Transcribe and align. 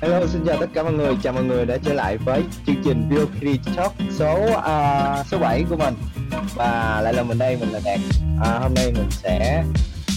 Hello, 0.00 0.26
xin 0.26 0.44
chào 0.46 0.56
tất 0.60 0.66
cả 0.74 0.82
mọi 0.82 0.92
người. 0.92 1.16
Chào 1.22 1.32
mọi 1.32 1.44
người 1.44 1.66
đã 1.66 1.78
trở 1.82 1.94
lại 1.94 2.16
với 2.16 2.44
chương 2.66 2.82
trình 2.84 3.08
Beauty 3.10 3.60
Talk 3.76 3.92
số 4.10 4.46
uh, 4.46 5.26
số 5.26 5.38
7 5.38 5.64
của 5.70 5.76
mình. 5.76 5.94
Và 6.54 7.00
lại 7.04 7.14
là 7.14 7.22
mình 7.22 7.38
đây, 7.38 7.56
mình 7.56 7.68
là 7.68 7.80
Đạt. 7.84 8.00
À, 8.44 8.58
hôm 8.58 8.74
nay 8.74 8.92
mình 8.92 9.10
sẽ 9.10 9.64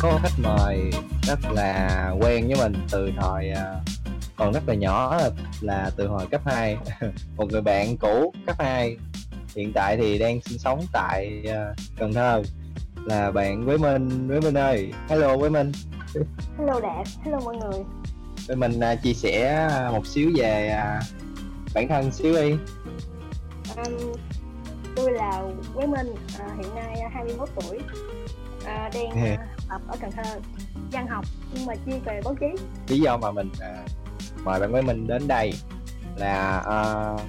có 0.01 0.19
khách 0.23 0.39
mời 0.43 0.91
rất 1.23 1.39
là 1.51 2.09
quen 2.19 2.47
với 2.47 2.55
mình 2.55 2.73
từ 2.91 3.11
thời 3.21 3.51
uh, 3.51 3.57
à, 3.57 3.75
còn 4.35 4.53
rất 4.53 4.63
là 4.67 4.73
nhỏ 4.73 5.19
là 5.61 5.91
từ 5.97 6.07
hồi 6.07 6.25
cấp 6.31 6.41
2. 6.45 6.77
Một 7.37 7.51
người 7.51 7.61
bạn 7.61 7.97
cũ 7.97 8.33
cấp 8.45 8.55
2 8.59 8.97
hiện 9.55 9.71
tại 9.75 9.97
thì 9.97 10.17
đang 10.17 10.41
sinh 10.41 10.59
sống 10.59 10.85
tại 10.93 11.43
uh, 11.45 11.77
Cần 11.97 12.13
Thơ 12.13 12.41
là 13.05 13.31
bạn 13.31 13.65
với 13.65 13.77
Minh. 13.77 14.27
Với 14.27 14.41
Minh 14.41 14.57
ơi, 14.57 14.93
hello 15.09 15.37
với 15.37 15.49
Minh. 15.49 15.71
Hello 16.57 16.79
Đạt, 16.79 17.07
hello 17.25 17.39
mọi 17.39 17.55
người 17.55 17.83
Tụi 18.47 18.57
mình 18.57 18.79
uh, 18.79 19.01
chia 19.03 19.13
sẻ 19.13 19.67
một 19.91 20.07
xíu 20.07 20.31
về 20.35 20.77
uh, 20.77 21.03
bản 21.73 21.87
thân 21.87 22.11
xíu 22.11 22.33
đi. 22.33 22.51
Um, 23.75 24.13
Tôi 24.95 25.11
là 25.11 25.41
Quế 25.75 25.87
Minh, 25.87 26.11
uh, 26.11 26.57
hiện 26.57 26.75
nay 26.75 27.03
21 27.13 27.49
tuổi. 27.55 27.77
Uh, 27.77 28.65
Đang 28.65 29.23
Yeah. 29.23 29.39
uh, 29.39 29.69
học 29.69 29.81
ở 29.87 29.97
Cần 30.01 30.11
Thơ 30.11 30.39
Văn 30.91 31.07
học 31.07 31.25
nhưng 31.53 31.65
mà 31.65 31.73
chuyên 31.85 31.99
về 32.05 32.21
báo 32.23 32.35
chí. 32.39 32.63
Lý 32.87 32.99
do 32.99 33.17
mà 33.17 33.31
mình 33.31 33.49
uh, 33.51 33.91
mời 34.43 34.59
bạn 34.59 34.71
với 34.71 34.81
mình 34.81 35.07
đến 35.07 35.27
đây 35.27 35.53
là 36.15 36.63
uh, 36.67 37.21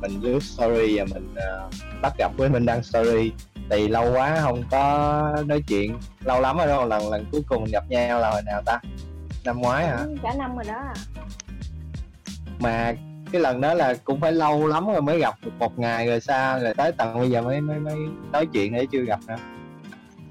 mình 0.00 0.20
lướt 0.22 0.42
story 0.42 0.98
và 0.98 1.04
mình 1.04 1.34
uh, 1.34 1.74
bắt 2.02 2.12
gặp 2.18 2.32
với 2.36 2.48
mình 2.48 2.66
đăng 2.66 2.82
story. 2.82 3.32
Thì 3.70 3.88
lâu 3.88 4.12
quá 4.12 4.38
không 4.40 4.62
có 4.70 5.44
nói 5.46 5.62
chuyện 5.68 5.98
lâu 6.24 6.40
lắm 6.40 6.56
rồi 6.56 6.66
đâu 6.66 6.86
lần 6.86 7.10
lần 7.10 7.26
cuối 7.32 7.42
cùng 7.48 7.62
mình 7.62 7.72
gặp 7.72 7.84
nhau 7.88 8.20
là 8.20 8.30
hồi 8.30 8.42
nào 8.42 8.62
ta 8.66 8.80
năm 9.46 9.60
ngoái 9.60 9.86
hả? 9.86 9.98
Cả 10.22 10.34
năm 10.38 10.56
rồi 10.56 10.64
đó. 10.68 10.82
Mà 12.58 12.94
cái 13.32 13.40
lần 13.40 13.60
đó 13.60 13.74
là 13.74 13.94
cũng 14.04 14.20
phải 14.20 14.32
lâu 14.32 14.66
lắm 14.66 14.86
rồi 14.86 15.02
mới 15.02 15.18
gặp 15.18 15.34
được 15.42 15.52
một 15.58 15.78
ngày 15.78 16.06
rồi 16.06 16.20
sao? 16.20 16.60
Rồi 16.60 16.74
tới 16.74 16.92
tận 16.92 17.18
bây 17.18 17.30
giờ 17.30 17.42
mới 17.42 17.60
mới 17.60 17.80
mới 17.80 17.96
nói 18.32 18.46
chuyện 18.52 18.72
để 18.72 18.86
chưa 18.92 19.02
gặp 19.02 19.20
nữa. 19.26 19.36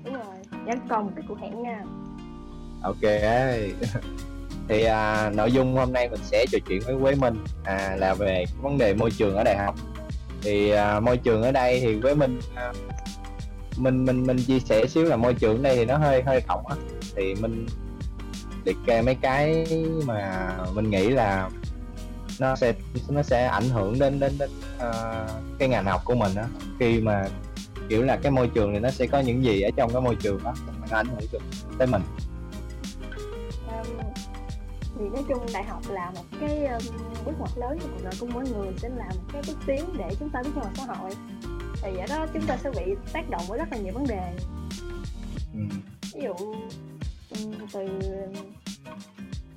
Đúng 0.05 0.13
rồi, 0.13 0.63
vẫn 0.65 0.79
còn 0.89 1.05
một 1.05 1.11
cái 1.15 1.25
cuộc 1.27 1.39
hẹn 1.39 1.63
nha. 1.63 1.83
Ok. 2.83 3.01
Thì 4.67 4.83
à, 4.83 5.29
nội 5.29 5.51
dung 5.51 5.75
hôm 5.75 5.93
nay 5.93 6.09
mình 6.09 6.19
sẽ 6.23 6.45
trò 6.51 6.57
chuyện 6.67 6.81
với 6.85 6.95
Quế 7.01 7.15
Minh 7.15 7.43
à, 7.63 7.95
là 7.99 8.13
về 8.13 8.45
vấn 8.61 8.77
đề 8.77 8.93
môi 8.93 9.11
trường 9.11 9.35
ở 9.35 9.43
đại 9.43 9.57
học. 9.57 9.75
Thì 10.41 10.69
à, 10.69 10.99
môi 10.99 11.17
trường 11.17 11.41
ở 11.41 11.51
đây 11.51 11.79
thì 11.79 12.01
Quế 12.01 12.15
Minh 12.15 12.39
à, 12.55 12.73
mình 13.77 14.05
mình 14.05 14.23
mình 14.23 14.37
chia 14.37 14.59
sẻ 14.59 14.85
xíu 14.87 15.03
là 15.03 15.15
môi 15.15 15.33
trường 15.33 15.57
ở 15.57 15.63
đây 15.63 15.75
thì 15.75 15.85
nó 15.85 15.97
hơi 15.97 16.21
hơi 16.21 16.41
rộng 16.47 16.67
á. 16.67 16.75
Thì 17.15 17.35
mình 17.35 17.65
liệt 18.65 18.77
kê 18.85 19.01
mấy 19.01 19.15
cái 19.15 19.65
mà 20.05 20.49
mình 20.73 20.89
nghĩ 20.89 21.09
là 21.09 21.49
nó 22.39 22.55
sẽ 22.55 22.73
nó 23.09 23.23
sẽ 23.23 23.45
ảnh 23.45 23.69
hưởng 23.69 23.99
đến 23.99 24.19
đến 24.19 24.37
đến 24.39 24.49
à, 24.79 24.91
cái 25.59 25.69
ngành 25.69 25.85
học 25.85 26.01
của 26.05 26.15
mình 26.15 26.35
á. 26.35 26.45
Khi 26.79 27.01
mà 27.01 27.27
kiểu 27.89 28.03
là 28.03 28.17
cái 28.17 28.31
môi 28.31 28.47
trường 28.47 28.73
thì 28.73 28.79
nó 28.79 28.89
sẽ 28.89 29.07
có 29.07 29.19
những 29.19 29.43
gì 29.43 29.61
ở 29.61 29.69
trong 29.77 29.93
cái 29.93 30.01
môi 30.01 30.15
trường 30.15 30.43
đó 30.43 30.53
nó 30.91 30.97
ảnh 30.97 31.07
hưởng 31.07 31.41
tới 31.77 31.87
mình. 31.87 32.01
Um, 33.67 33.85
Thì 34.99 35.05
nói 35.13 35.23
chung 35.27 35.45
đại 35.53 35.63
học 35.63 35.81
là 35.89 36.11
một 36.15 36.23
cái 36.39 36.65
um, 36.65 36.81
bước 37.25 37.31
ngoặt 37.39 37.51
lớn 37.57 37.77
trong 37.81 37.91
cuộc 37.91 38.03
đời 38.03 38.13
của 38.19 38.27
mỗi 38.33 38.43
người 38.49 38.73
Sẽ 38.77 38.89
là 38.89 39.05
một 39.05 39.23
cái 39.33 39.41
bước 39.47 39.57
tiến 39.65 39.85
để 39.97 40.15
chúng 40.19 40.29
ta 40.29 40.41
bước 40.43 40.55
vào 40.55 40.71
xã 40.77 40.93
hội. 40.93 41.11
Thì 41.81 41.97
ở 41.97 42.07
đó 42.07 42.25
chúng 42.33 42.45
ta 42.45 42.57
sẽ 42.57 42.71
bị 42.71 42.95
tác 43.13 43.29
động 43.29 43.41
với 43.47 43.59
rất 43.59 43.71
là 43.71 43.77
nhiều 43.77 43.93
vấn 43.93 44.07
đề. 44.07 44.33
Ừ. 45.53 45.59
ví 46.13 46.21
dụ 46.23 46.33
từ 47.73 47.87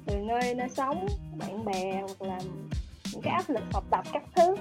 từ 0.07 0.17
nơi 0.17 0.55
nơi 0.55 0.69
sống 0.69 1.07
bạn 1.39 1.65
bè 1.65 2.03
hoặc 2.03 2.29
là 2.29 2.39
những 3.13 3.23
cái 3.23 3.33
áp 3.33 3.51
lực 3.51 3.65
học 3.73 3.85
tập 3.91 4.05
các 4.13 4.23
thứ. 4.37 4.55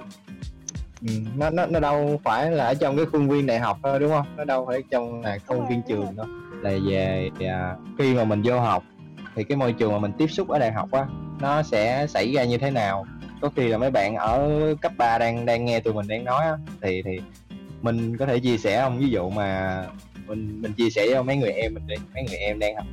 Ừ, 1.02 1.13
nó 1.35 1.50
nó 1.50 1.66
nó 1.66 1.80
đâu 1.80 2.22
phải 2.23 2.52
là 2.52 2.66
ở 2.66 2.73
trong 2.73 2.97
cái 2.97 3.05
khuôn 3.05 3.29
viên 3.29 3.45
đại 3.45 3.59
học 3.59 3.79
thôi 3.84 4.00
đúng 4.00 4.12
không? 4.12 4.25
Nó 4.38 4.44
đâu 4.44 4.66
phải 4.66 4.84
trong 4.91 5.22
là 5.22 5.38
khuôn 5.47 5.68
viên 5.68 5.81
trường 5.88 6.16
đâu. 6.16 6.25
Là 6.62 6.72
về 6.90 7.29
à, 7.40 7.75
khi 7.97 8.13
mà 8.13 8.23
mình 8.23 8.41
vô 8.45 8.59
học 8.59 8.84
thì 9.35 9.44
cái 9.44 9.57
môi 9.57 9.74
trường 9.74 9.91
mà 9.91 10.00
mình 10.00 10.12
tiếp 10.18 10.28
xúc 10.28 10.50
ở 10.50 10.59
đại 10.59 10.72
học 10.72 10.91
á 10.91 11.06
nó 11.39 11.63
sẽ 11.63 12.07
xảy 12.07 12.34
ra 12.34 12.44
như 12.44 12.57
thế 12.57 12.72
nào? 12.72 13.06
Có 13.41 13.50
khi 13.56 13.68
là 13.68 13.78
mấy 13.78 13.91
bạn 13.91 14.16
ở 14.16 14.50
cấp 14.81 14.91
3 14.97 15.18
đang 15.18 15.45
đang 15.45 15.66
nghe 15.66 15.79
tụi 15.79 15.94
mình 15.94 16.07
đang 16.07 16.24
nói 16.24 16.45
á 16.45 16.57
thì 16.81 17.01
thì 17.01 17.19
mình 17.81 18.18
có 18.18 18.25
thể 18.25 18.39
chia 18.39 18.57
sẻ 18.57 18.81
không? 18.81 19.00
Ví 19.00 19.09
dụ 19.09 19.29
mà 19.29 19.84
mình 20.27 20.61
mình 20.61 20.73
chia 20.73 20.89
sẻ 20.89 21.07
cho 21.13 21.23
mấy 21.23 21.38
người 21.38 21.51
em 21.51 21.73
mình 21.73 21.88
đi. 21.88 21.95
Mấy 22.13 22.23
người 22.23 22.38
em 22.38 22.59
đang 22.59 22.75
học 22.75 22.85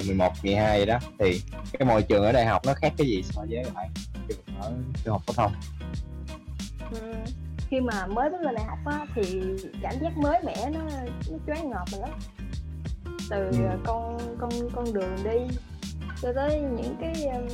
uh, 0.00 0.06
11, 0.06 0.32
12 0.42 0.78
vậy 0.78 0.86
đó. 0.86 0.98
Thì 1.18 1.42
cái 1.78 1.88
môi 1.88 2.02
trường 2.02 2.24
ở 2.24 2.32
đại 2.32 2.46
học 2.46 2.62
nó 2.66 2.74
khác 2.74 2.92
cái 2.98 3.06
gì 3.06 3.22
so 3.22 3.42
với 3.50 3.64
lại 3.74 3.88
trường 4.28 4.38
ở 4.60 4.72
trường 5.04 5.12
học 5.12 5.22
phổ 5.26 5.32
thông? 5.32 5.52
Ừm, 6.90 7.24
khi 7.68 7.80
mà 7.80 8.06
mới 8.06 8.30
bước 8.30 8.40
lên 8.40 8.54
đại 8.54 8.64
học 8.64 8.78
á, 8.86 9.06
thì 9.14 9.42
cảm 9.82 9.94
giác 10.00 10.16
mới 10.16 10.40
mẻ 10.44 10.70
nó 10.72 10.80
nó 11.30 11.38
choáng 11.46 11.70
ngợp 11.70 11.84
mình 11.92 12.00
lắm 12.00 12.10
từ 13.30 13.44
Ừ. 13.50 13.78
con 13.84 14.18
con 14.40 14.50
con 14.74 14.92
đường 14.94 15.16
đi 15.24 15.56
cho 16.22 16.32
tới 16.36 16.60
những 16.60 16.96
cái 17.00 17.24
um, 17.26 17.46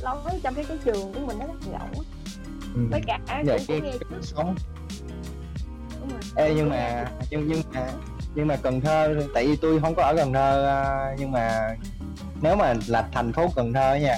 lối 0.00 0.40
trong 0.42 0.54
cái 0.54 0.64
cái 0.68 0.78
trường 0.84 1.12
của 1.12 1.20
mình 1.26 1.38
nó 1.38 1.46
rất 1.46 1.72
rộng 1.72 1.90
ừ. 2.74 2.80
với 2.90 3.00
cả 3.06 3.18
cũng 3.18 3.26
cái, 3.68 3.80
nghe 3.80 3.92
trước. 4.00 4.06
sống 4.22 4.44
rồi 4.44 4.54
Ê, 6.36 6.54
nhưng 6.54 6.70
mà 6.70 7.04
nhưng 7.30 7.48
nhưng 7.48 7.62
mà 7.74 7.86
nhưng 8.34 8.46
mà 8.46 8.56
Cần 8.56 8.80
Thơ 8.80 9.14
tại 9.34 9.46
vì 9.46 9.56
tôi 9.56 9.80
không 9.80 9.94
có 9.94 10.02
ở 10.02 10.14
Cần 10.16 10.32
Thơ 10.32 10.66
à, 10.66 11.14
nhưng 11.18 11.30
mà 11.32 11.76
nếu 12.42 12.56
mà 12.56 12.74
là 12.86 13.08
thành 13.12 13.32
phố 13.32 13.48
Cần 13.56 13.72
Thơ 13.72 13.94
nha 13.94 14.16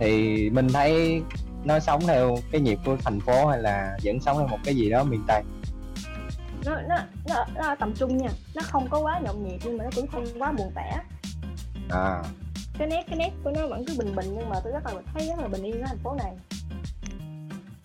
thì 0.00 0.50
mình 0.50 0.68
thấy 0.68 1.22
nó 1.64 1.78
sống 1.78 2.00
theo 2.06 2.36
cái 2.52 2.60
nhịp 2.60 2.78
của 2.84 2.96
thành 3.04 3.20
phố 3.20 3.46
hay 3.46 3.58
là 3.58 3.96
vẫn 4.04 4.20
sống 4.20 4.38
theo 4.38 4.46
một 4.46 4.58
cái 4.64 4.76
gì 4.76 4.90
đó 4.90 5.04
miền 5.04 5.24
Tây? 5.26 5.42
Nó 6.64 6.76
nó 6.88 6.96
nó, 7.28 7.44
nó 7.54 7.74
tầm 7.74 7.94
trung 7.94 8.16
nha. 8.16 8.28
Nó 8.54 8.62
không 8.64 8.88
có 8.90 8.98
quá 8.98 9.20
nhộn 9.24 9.48
nhịp 9.48 9.58
nhưng 9.64 9.78
mà 9.78 9.84
nó 9.84 9.90
cũng 9.96 10.06
không 10.06 10.24
quá 10.38 10.52
buồn 10.52 10.72
tẻ. 10.74 10.98
À. 11.90 12.22
Cái 12.78 12.88
nét 12.88 13.04
cái 13.08 13.18
nét 13.18 13.30
của 13.44 13.50
nó 13.50 13.66
vẫn 13.66 13.84
cứ 13.86 13.94
bình 13.98 14.16
bình 14.16 14.26
nhưng 14.38 14.48
mà 14.50 14.56
tôi 14.64 14.72
rất 14.72 14.86
là 14.86 14.92
thấy 15.14 15.28
rất 15.28 15.38
là 15.38 15.48
bình 15.48 15.62
yên 15.62 15.80
ở 15.80 15.86
thành 15.86 15.98
phố 15.98 16.14
này 16.14 16.32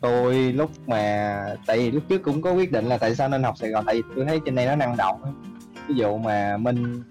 tôi 0.03 0.35
lúc 0.35 0.71
mà 0.87 1.35
tại 1.65 1.77
vì 1.77 1.91
lúc 1.91 2.03
trước 2.09 2.23
cũng 2.23 2.41
có 2.41 2.51
quyết 2.51 2.71
định 2.71 2.85
là 2.85 2.97
tại 2.97 3.15
sao 3.15 3.29
nên 3.29 3.43
học 3.43 3.57
Sài 3.57 3.69
Gòn 3.69 3.85
tại 3.85 3.95
vì 3.95 4.01
tôi 4.15 4.25
thấy 4.25 4.39
trên 4.45 4.55
đây 4.55 4.65
nó 4.65 4.75
năng 4.75 4.97
động 4.97 5.21
ví 5.87 5.95
dụ 5.95 6.17
mà 6.17 6.57
mình 6.57 7.03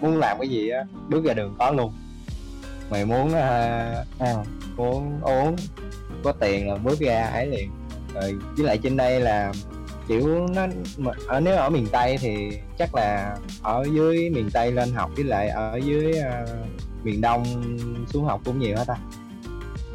muốn 0.00 0.18
làm 0.18 0.38
cái 0.38 0.48
gì 0.48 0.68
á 0.68 0.84
bước 1.08 1.24
ra 1.24 1.34
đường 1.34 1.54
có 1.58 1.70
luôn. 1.70 1.92
Mày 2.90 3.04
muốn 3.04 3.32
uh, 4.20 4.46
muốn 4.76 5.20
uống 5.22 5.56
có 6.24 6.32
tiền 6.32 6.68
là 6.68 6.76
bước 6.76 7.00
ra 7.00 7.26
ấy 7.26 7.46
liền. 7.46 7.70
Rồi 8.14 8.34
với 8.56 8.66
lại 8.66 8.78
trên 8.78 8.96
đây 8.96 9.20
là 9.20 9.52
kiểu 10.08 10.48
nó 10.54 10.66
mà 10.98 11.12
ở 11.28 11.40
nếu 11.40 11.56
ở 11.56 11.70
miền 11.70 11.86
Tây 11.92 12.16
thì 12.20 12.58
chắc 12.78 12.94
là 12.94 13.36
ở 13.62 13.84
dưới 13.92 14.30
miền 14.30 14.50
Tây 14.52 14.72
lên 14.72 14.92
học 14.92 15.10
với 15.16 15.24
lại 15.24 15.48
ở 15.48 15.76
dưới 15.76 16.12
ờ, 16.12 16.46
miền 17.02 17.20
Đông 17.20 17.44
xuống 18.12 18.24
học 18.24 18.40
cũng 18.44 18.58
nhiều 18.58 18.76
hết 18.76 18.84
ta. 18.86 18.96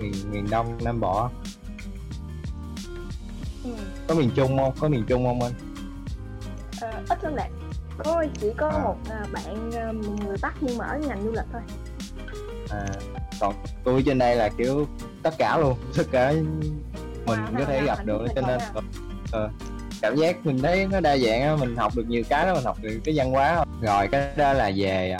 Miền 0.01 0.13
miền 0.31 0.47
Đông 0.49 0.77
Nam 0.83 0.99
Bộ 0.99 1.29
ừ. 3.63 3.69
có 4.07 4.15
miền 4.15 4.31
Trung 4.35 4.57
không? 4.57 4.73
Có 4.79 4.87
miền 4.87 5.03
Trung 5.07 5.25
không 5.25 5.41
anh? 5.41 5.53
Ờ, 6.81 6.91
ít 7.09 7.23
lắm 7.23 7.35
đạt 7.35 7.49
có 8.03 8.25
chỉ 8.41 8.47
có 8.57 8.69
À. 8.69 8.83
một 8.83 8.95
à, 9.09 9.25
bạn 9.31 9.71
à, 9.71 9.91
người 10.25 10.37
Bắc 10.41 10.53
nhưng 10.61 10.77
mà 10.77 10.85
ở 10.85 10.99
ngành 11.07 11.23
du 11.23 11.31
lịch 11.31 11.45
thôi. 11.51 11.61
À, 12.69 12.85
còn 13.39 13.55
tôi 13.83 14.03
trên 14.05 14.17
đây 14.17 14.35
là 14.35 14.49
kiểu 14.57 14.87
tất 15.23 15.33
cả 15.37 15.57
luôn 15.57 15.77
tất 15.97 16.03
cả 16.11 16.31
mình 16.31 17.39
Wow, 17.39 17.57
có 17.57 17.65
thể 17.65 17.81
gặp 17.85 18.05
được 18.05 18.25
cho 18.35 18.41
nên 18.47 18.59
ờ, 19.31 19.49
cảm 20.01 20.15
giác 20.15 20.45
mình 20.45 20.59
thấy 20.61 20.87
nó 20.91 20.99
đa 20.99 21.17
dạng 21.17 21.59
mình 21.59 21.75
học 21.75 21.95
được 21.95 22.05
nhiều 22.07 22.23
cái 22.29 22.45
đó 22.45 22.53
mình 22.53 22.63
học 22.63 22.77
được 22.81 22.99
cái 23.03 23.15
văn 23.17 23.31
hóa. 23.31 23.65
Rồi 23.81 24.07
cái 24.07 24.27
đó 24.35 24.53
là 24.53 24.71
về 24.75 25.11
à, 25.11 25.19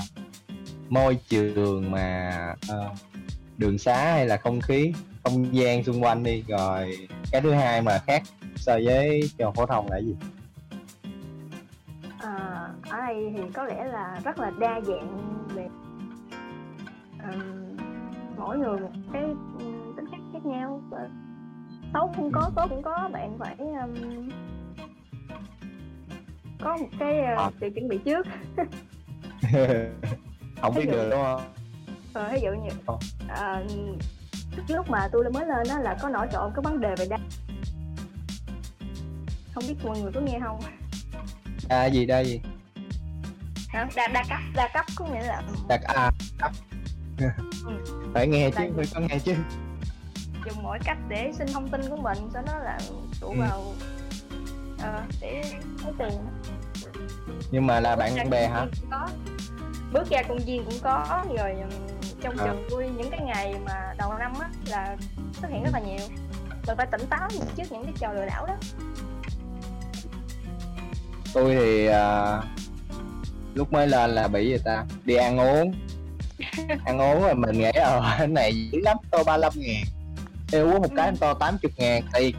môi 0.89 1.17
trường 1.29 1.91
mà 1.91 2.31
ờ, 2.67 2.89
đường 3.57 3.77
xá 3.77 4.11
hay 4.11 4.27
là 4.27 4.37
không 4.37 4.61
khí 4.61 4.93
không 5.29 5.55
gian 5.55 5.83
xung 5.83 6.03
quanh 6.03 6.23
đi 6.23 6.43
rồi 6.47 6.97
cái 7.31 7.41
thứ 7.41 7.51
hai 7.51 7.81
mà 7.81 7.99
khác 8.07 8.23
so 8.55 8.73
với 8.85 9.21
trường 9.37 9.53
phổ 9.53 9.65
thông 9.65 9.87
là 9.91 9.97
gì 9.97 10.15
à, 12.19 12.67
ở 12.89 12.97
đây 12.97 13.33
thì 13.37 13.41
có 13.53 13.63
lẽ 13.63 13.83
là 13.85 14.19
rất 14.23 14.39
là 14.39 14.51
đa 14.59 14.81
dạng 14.81 15.23
về 15.55 15.67
ừm, 17.33 17.77
mỗi 18.37 18.57
người 18.57 18.79
một 18.79 18.91
cái 19.13 19.23
tính 19.97 20.05
cách 20.11 20.19
khác 20.33 20.45
nhau 20.45 20.81
xấu 21.93 22.11
cũng 22.17 22.31
có 22.31 22.51
tốt 22.55 22.65
cũng 22.69 22.81
có 22.83 23.09
bạn 23.13 23.37
phải 23.39 23.55
ừm, 23.57 24.29
có 26.61 26.77
một 26.77 26.87
cái 26.99 27.19
À. 27.19 27.45
uh, 27.47 27.53
sự 27.61 27.69
chuẩn 27.75 27.87
bị 27.87 27.97
trước 28.05 28.27
không 30.61 30.75
biết 30.75 30.85
được 30.91 31.07
đúng 31.11 31.21
không 31.23 31.41
ờ, 32.13 32.29
ví 32.33 32.39
dụ 32.43 32.49
như 32.51 32.69
Ờ. 33.27 33.63
lúc 34.67 34.89
mà 34.89 35.07
tôi 35.11 35.31
mới 35.33 35.45
lên 35.45 35.67
đó 35.69 35.79
là 35.79 35.97
có 36.01 36.09
nổi 36.09 36.27
trội 36.31 36.49
cái 36.55 36.61
vấn 36.63 36.79
đề 36.81 36.95
về 36.97 37.05
đa 37.09 37.17
không 39.55 39.63
biết 39.67 39.75
mọi 39.85 39.99
người 39.99 40.11
có 40.15 40.21
nghe 40.21 40.39
không? 40.43 40.59
Đa 41.69 41.85
gì 41.85 42.05
đa 42.05 42.19
gì? 42.19 42.41
Hả? 43.69 43.87
đa 43.95 44.07
đa 44.07 44.23
cấp 44.29 44.39
đa 44.55 44.67
cấp 44.73 44.85
có 44.95 45.05
nghĩa 45.05 45.23
là 45.23 45.41
đa 45.67 45.79
à 45.87 46.11
cấp. 46.39 46.51
Ừ. 47.17 47.25
phải 48.13 48.27
nghe 48.27 48.51
chứ 48.57 48.63
phải 48.75 48.85
có 48.93 48.99
nghe 48.99 49.19
chứ. 49.23 49.35
Dùng 50.45 50.63
mọi 50.63 50.79
cách 50.85 50.97
để 51.09 51.31
xin 51.37 51.47
thông 51.53 51.67
tin 51.69 51.81
của 51.89 51.97
mình 51.97 52.17
sau 52.33 52.43
đó 52.47 52.53
là 52.63 52.79
tụ 53.21 53.27
Ừ. 53.29 53.35
vào 53.39 53.73
ờ, 54.81 55.03
để 55.21 55.43
lấy 55.83 55.93
tiền. 55.99 56.19
Nhưng 57.51 57.67
mà 57.67 57.79
là 57.79 57.95
Bước 57.95 57.99
bạn 57.99 58.29
bè 58.29 58.47
hả? 58.47 58.65
có. 58.91 59.07
Bước 59.93 60.09
ra 60.09 60.23
công 60.29 60.39
viên 60.45 60.65
cũng 60.65 60.79
có 60.81 61.23
rồi 61.37 61.55
trong 62.21 62.37
À. 62.37 62.45
trường 62.45 62.65
tôi 62.69 62.89
những 62.97 63.09
cái 63.11 63.19
ngày 63.25 63.55
mà 63.65 63.93
đầu 63.97 64.13
năm 64.13 64.33
á 64.39 64.49
là 64.67 64.95
xuất 65.41 65.47
hiện 65.51 65.63
rất 65.63 65.69
là 65.73 65.79
nhiều. 65.79 66.07
Mình 66.67 66.77
phải 66.77 66.87
tỉnh 66.91 67.05
táo 67.09 67.29
trước 67.57 67.63
những 67.71 67.83
cái 67.83 67.93
trò 67.99 68.13
lừa 68.13 68.25
đảo 68.25 68.45
đó. 68.47 68.55
Tôi 71.33 71.55
thì 71.55 71.85
à, 71.87 72.37
lúc 73.53 73.73
mới 73.73 73.87
lên 73.87 74.09
là 74.09 74.27
bị 74.27 74.49
người 74.49 74.59
ta? 74.65 74.85
Đi 75.05 75.15
ăn 75.15 75.39
uống. 75.39 75.73
Ăn 76.85 76.99
uống 77.01 77.21
rồi 77.21 77.35
mình 77.35 77.57
nghĩ 77.59 77.69
ờ 77.69 78.01
cái 78.17 78.27
này 78.27 78.53
dữ 78.71 78.79
lắm 78.83 78.97
tô 79.11 79.23
35 79.25 79.53
ngàn. 79.55 79.83
Ê, 80.51 80.59
uống 80.59 80.81
một 80.81 80.89
cái 80.95 81.07
Ừ. 81.09 81.15
to 81.19 81.33
80 81.33 81.71
ngàn 81.77 82.03
thì 82.13 82.33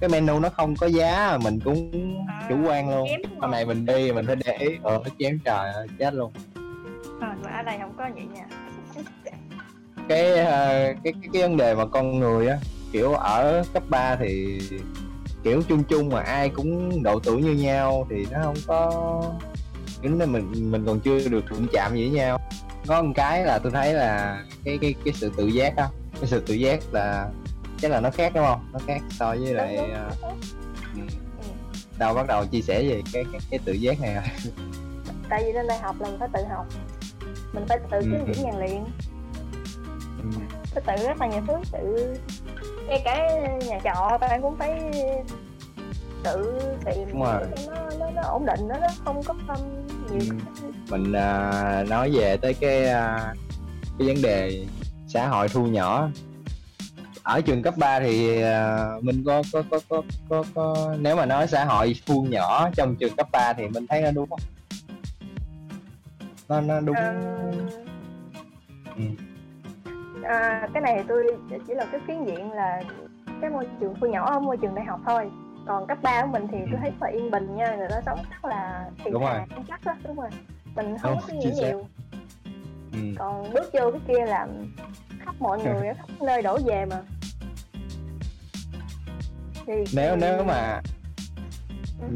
cái 0.00 0.10
menu 0.10 0.40
nó 0.40 0.48
không 0.48 0.76
có 0.76 0.86
giá 0.86 1.38
mình 1.42 1.60
cũng 1.60 1.90
À, 2.28 2.46
chủ 2.48 2.56
quan 2.66 2.90
luôn. 2.90 3.08
sau 3.22 3.40
không? 3.40 3.50
này 3.50 3.66
mình 3.66 3.86
đi 3.86 4.12
mình 4.12 4.26
phải 4.26 4.36
để 4.36 4.56
ý. 4.56 4.68
Ờ 4.82 5.00
nó 5.04 5.10
chém 5.18 5.38
trời 5.44 5.72
ơi, 5.72 5.86
chết 5.98 6.14
luôn. 6.14 6.32
Ờ, 7.20 7.26
mà 7.44 7.50
ở 7.50 7.62
đây 7.62 7.78
không 7.80 7.94
có 7.98 8.08
vậy 8.14 8.24
nha 8.34 8.44
cái 10.08 10.30
ờ, 10.38 10.68
cái 11.04 11.12
cái 11.22 11.30
cái 11.32 11.42
vấn 11.42 11.56
đề 11.56 11.74
mà 11.74 11.86
con 11.86 12.20
người 12.20 12.46
á 12.48 12.58
kiểu 12.92 13.12
ở 13.12 13.64
cấp 13.72 13.82
3 13.88 14.16
thì 14.16 14.58
kiểu 15.44 15.62
chung 15.68 15.84
chung 15.84 16.08
mà 16.08 16.20
ai 16.20 16.48
cũng 16.48 17.02
độ 17.02 17.20
tuổi 17.20 17.42
như 17.42 17.52
nhau 17.52 18.06
thì 18.10 18.26
nó 18.30 18.38
không 18.42 18.54
có 18.66 19.22
kiểu 20.02 20.14
là 20.18 20.26
mình 20.26 20.70
mình 20.72 20.86
còn 20.86 21.00
chưa 21.00 21.28
được 21.28 21.44
đụng 21.50 21.66
chạm 21.72 21.94
gì 21.96 22.08
với 22.10 22.18
nhau 22.18 22.38
có 22.86 23.02
một 23.02 23.12
cái 23.16 23.44
là 23.44 23.58
tôi 23.58 23.72
thấy 23.72 23.94
là 23.94 24.42
cái 24.64 24.78
cái 24.80 24.94
cái 25.04 25.14
sự 25.14 25.32
tự 25.36 25.46
giác 25.46 25.76
á 25.76 25.88
cái 26.20 26.26
sự 26.26 26.40
tự 26.46 26.54
giác 26.54 26.80
là 26.92 27.28
chắc 27.80 27.90
là 27.90 28.00
nó 28.00 28.10
khác 28.10 28.32
đúng 28.34 28.44
không 28.44 28.60
nó 28.72 28.78
khác 28.86 29.02
so 29.10 29.34
với 29.40 29.54
lại 29.54 29.76
ờ, 29.76 30.10
đúng. 30.22 31.06
ừ. 31.08 31.14
đâu 31.98 32.14
bắt 32.14 32.26
đầu 32.26 32.46
chia 32.46 32.60
sẻ 32.60 32.82
về 32.82 33.02
cái 33.12 33.24
cái, 33.32 33.40
cái 33.50 33.60
tự 33.64 33.72
giác 33.72 34.00
này 34.00 34.16
tại 35.28 35.42
vì 35.46 35.52
lên 35.52 35.66
đại 35.66 35.78
học 35.78 35.96
là 36.00 36.08
mình 36.08 36.18
phải 36.18 36.28
tự 36.34 36.40
học 36.50 36.66
mình 37.52 37.64
phải 37.68 37.78
tự 37.90 38.00
kiếm 38.00 38.12
Ừ. 38.12 38.24
điểm 38.26 38.34
rèn 38.44 38.54
luyện 38.58 38.84
phải 40.74 40.96
tự 40.96 41.06
rất 41.06 41.20
là 41.20 41.26
nhiều 41.26 41.42
thứ 41.48 41.54
tự 41.72 42.14
ngay 42.88 43.02
cả 43.04 43.28
nhà 43.68 43.78
trọ 43.84 44.18
bạn 44.20 44.42
cũng 44.42 44.56
phải 44.56 44.90
tự 46.22 46.58
tìm 46.84 47.08
Đúng 47.12 47.22
rồi. 47.22 47.42
nó, 47.66 47.90
nó 47.98 48.10
nó 48.10 48.22
ổn 48.22 48.46
định 48.46 48.68
đó, 48.68 48.76
đó 48.80 48.86
không 49.04 49.22
có 49.22 49.34
um, 49.48 49.86
nhiều 50.10 50.20
Ừ. 50.62 50.70
mình 50.90 51.12
à, 51.12 51.84
nói 51.88 52.10
về 52.14 52.36
tới 52.36 52.54
cái 52.54 52.86
à, 52.86 53.34
cái 53.98 54.08
vấn 54.08 54.22
đề 54.22 54.66
xã 55.08 55.28
hội 55.28 55.48
thu 55.48 55.66
nhỏ 55.66 56.08
ở 57.22 57.40
trường 57.40 57.62
cấp 57.62 57.74
3 57.76 58.00
thì 58.00 58.42
à, 58.42 58.86
mình 59.00 59.22
có 59.26 59.42
có, 59.52 59.62
có 59.70 59.80
có 59.88 60.02
có 60.28 60.44
có 60.54 60.94
nếu 61.00 61.16
mà 61.16 61.26
nói 61.26 61.46
xã 61.48 61.64
hội 61.64 61.96
thu 62.06 62.22
nhỏ 62.22 62.70
trong 62.76 62.96
trường 62.96 63.16
cấp 63.16 63.28
3 63.32 63.52
thì 63.52 63.68
mình 63.68 63.86
thấy 63.88 64.02
nó 64.02 64.10
đúng 64.10 64.28
không 64.30 64.40
nó 66.48 66.60
nó 66.60 66.80
đúng 66.80 66.96
Ờ, 66.96 67.14
Ừ. 68.96 69.02
à, 70.28 70.68
cái 70.74 70.82
này 70.82 70.94
thì 70.96 71.02
tôi 71.08 71.24
chỉ 71.66 71.74
là 71.74 71.86
cái 71.92 72.00
phiến 72.06 72.24
diện 72.24 72.52
là 72.52 72.82
cái 73.40 73.50
môi 73.50 73.66
trường 73.80 73.94
thu 74.00 74.06
nhỏ 74.06 74.30
ở 74.30 74.40
môi 74.40 74.56
trường 74.56 74.74
đại 74.74 74.84
học 74.84 75.00
thôi. 75.06 75.30
Còn 75.66 75.86
cấp 75.86 75.98
3 76.02 76.22
của 76.22 76.28
mình 76.32 76.48
thì 76.52 76.58
tôi 76.70 76.80
thấy 76.80 76.92
là 77.00 77.08
yên 77.08 77.30
bình 77.30 77.56
nha 77.56 77.76
người 77.76 77.88
ta 77.90 78.00
sống 78.06 78.18
rất 78.30 78.44
là 78.44 78.90
thì 79.04 79.10
Đúng 79.10 79.22
thà 79.22 79.46
chắc 79.68 79.84
đó 79.84 79.94
đúng 80.04 80.16
rồi. 80.16 80.30
Mình 80.74 80.96
không 81.02 81.18
có 81.20 81.34
nghĩ 81.34 81.50
nhiều. 81.54 81.86
Ừ. 82.92 82.98
còn 83.18 83.52
bước 83.52 83.70
vô 83.72 83.90
cái 83.90 84.00
kia 84.08 84.26
là 84.26 84.46
khắp 85.24 85.34
mọi 85.38 85.58
người 85.64 85.94
khắp 85.94 86.08
nơi 86.20 86.42
đổ 86.42 86.58
về 86.66 86.84
mà. 86.84 86.96
Thì 89.66 89.72
nếu 89.94 90.16
nếu 90.16 90.44
mà 90.44 90.80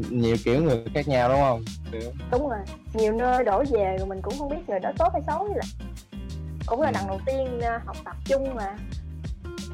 nhiều 0.09 0.35
kiểu 0.45 0.63
người 0.63 0.85
khác 0.93 1.07
nhau 1.07 1.29
đúng 1.29 1.39
không? 1.39 1.63
Đúng 2.31 2.49
rồi. 2.49 2.59
Nhiều 2.93 3.13
nơi 3.13 3.43
đổ 3.43 3.63
về 3.71 3.95
rồi 3.97 4.07
mình 4.07 4.21
cũng 4.21 4.33
không 4.39 4.49
biết 4.49 4.69
người 4.69 4.79
đó 4.79 4.91
tốt 4.97 5.09
hay 5.13 5.21
xấu 5.27 5.47
gì 5.47 5.53
là 5.55 5.63
cũng 6.71 6.81
là 6.81 6.89
Ừ. 6.89 6.93
lần 6.93 7.07
đầu 7.07 7.19
tiên 7.25 7.59
à, 7.61 7.79
học 7.85 7.95
tập 8.05 8.15
chung 8.25 8.55
mà. 8.55 8.75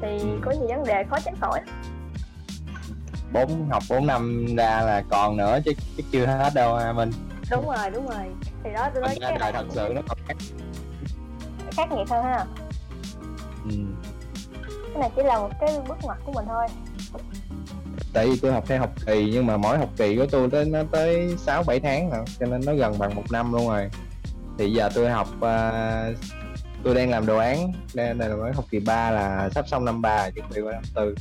Thì 0.02 0.18
Ừ. 0.18 0.38
có 0.42 0.50
nhiều 0.50 0.68
vấn 0.68 0.84
đề 0.86 1.04
khó 1.10 1.16
tránh 1.24 1.36
khỏi. 1.40 1.60
Bốn 3.32 3.68
học 3.70 3.82
4 3.90 4.06
năm 4.06 4.46
ra 4.56 4.80
là 4.82 5.02
còn 5.10 5.36
nữa 5.36 5.58
chứ, 5.64 5.72
chứ 5.96 6.02
chưa 6.12 6.26
hết 6.26 6.54
đâu 6.54 6.74
à 6.76 6.92
mình 6.92 7.10
đúng 7.50 7.66
rồi 7.66 7.90
đúng 7.90 8.08
rồi. 8.08 8.24
Thì 8.64 8.70
đó 8.74 8.88
tôi 8.94 9.02
nói 9.02 9.16
cái 9.20 9.38
đời 9.40 9.52
thật 9.52 9.66
sự 9.70 9.92
nó 9.94 10.00
còn 10.08 10.18
khác. 10.28 10.36
Khác 11.72 11.88
nghiệp 11.92 12.04
hơn 12.10 12.24
ha. 12.24 12.44
Ừ. 13.64 13.76
cái 14.94 15.00
này 15.00 15.10
chỉ 15.16 15.22
là 15.22 15.38
một 15.38 15.50
cái 15.60 15.80
bước 15.88 15.96
ngoặt 16.02 16.18
của 16.26 16.32
mình 16.32 16.44
thôi. 16.48 16.66
Tại 18.12 18.26
vì 18.26 18.38
tôi 18.42 18.52
học 18.52 18.64
theo 18.66 18.78
học 18.80 18.90
kỳ 19.06 19.30
nhưng 19.32 19.46
mà 19.46 19.56
mỗi 19.56 19.78
học 19.78 19.88
kỳ 19.96 20.16
của 20.16 20.26
tôi 20.30 20.50
tới 20.50 20.64
nó 20.64 20.78
tới 20.92 21.34
6 21.38 21.62
7 21.66 21.80
tháng 21.80 22.10
nữa 22.10 22.24
cho 22.40 22.46
nên 22.46 22.60
nó 22.66 22.74
gần 22.74 22.98
bằng 22.98 23.14
một 23.14 23.22
năm 23.30 23.52
luôn 23.52 23.68
rồi. 23.68 23.90
Thì 24.58 24.72
giờ 24.72 24.90
tôi 24.94 25.10
học 25.10 25.28
à, 25.40 25.72
tôi 26.84 26.94
đang 26.94 27.10
làm 27.10 27.26
đồ 27.26 27.36
án 27.38 27.72
đang 27.94 28.18
là 28.18 28.28
đồ 28.28 28.40
án 28.42 28.52
học 28.52 28.64
kỳ 28.70 28.78
3 28.78 29.10
là 29.10 29.48
sắp 29.54 29.68
xong 29.68 29.84
năm 29.84 30.02
ba 30.02 30.30
chuẩn 30.30 30.46
bị 30.54 30.60
qua 30.60 30.72
năm 30.72 30.82
tư. 30.94 31.14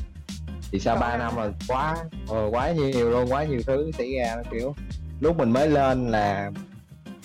Thì 0.71 0.79
sau 0.79 0.95
3 0.95 1.09
Trời 1.09 1.17
năm 1.17 1.35
rồi 1.35 1.53
quá 1.67 1.97
ờ, 2.29 2.49
quá 2.51 2.71
nhiều 2.71 3.09
luôn 3.09 3.31
quá 3.31 3.43
nhiều 3.43 3.59
thứ 3.67 3.91
xảy 3.97 4.13
ra 4.19 4.35
nó 4.35 4.41
kiểu 4.51 4.75
lúc 5.19 5.37
mình 5.37 5.51
mới 5.51 5.67
lên 5.69 6.07
là 6.11 6.51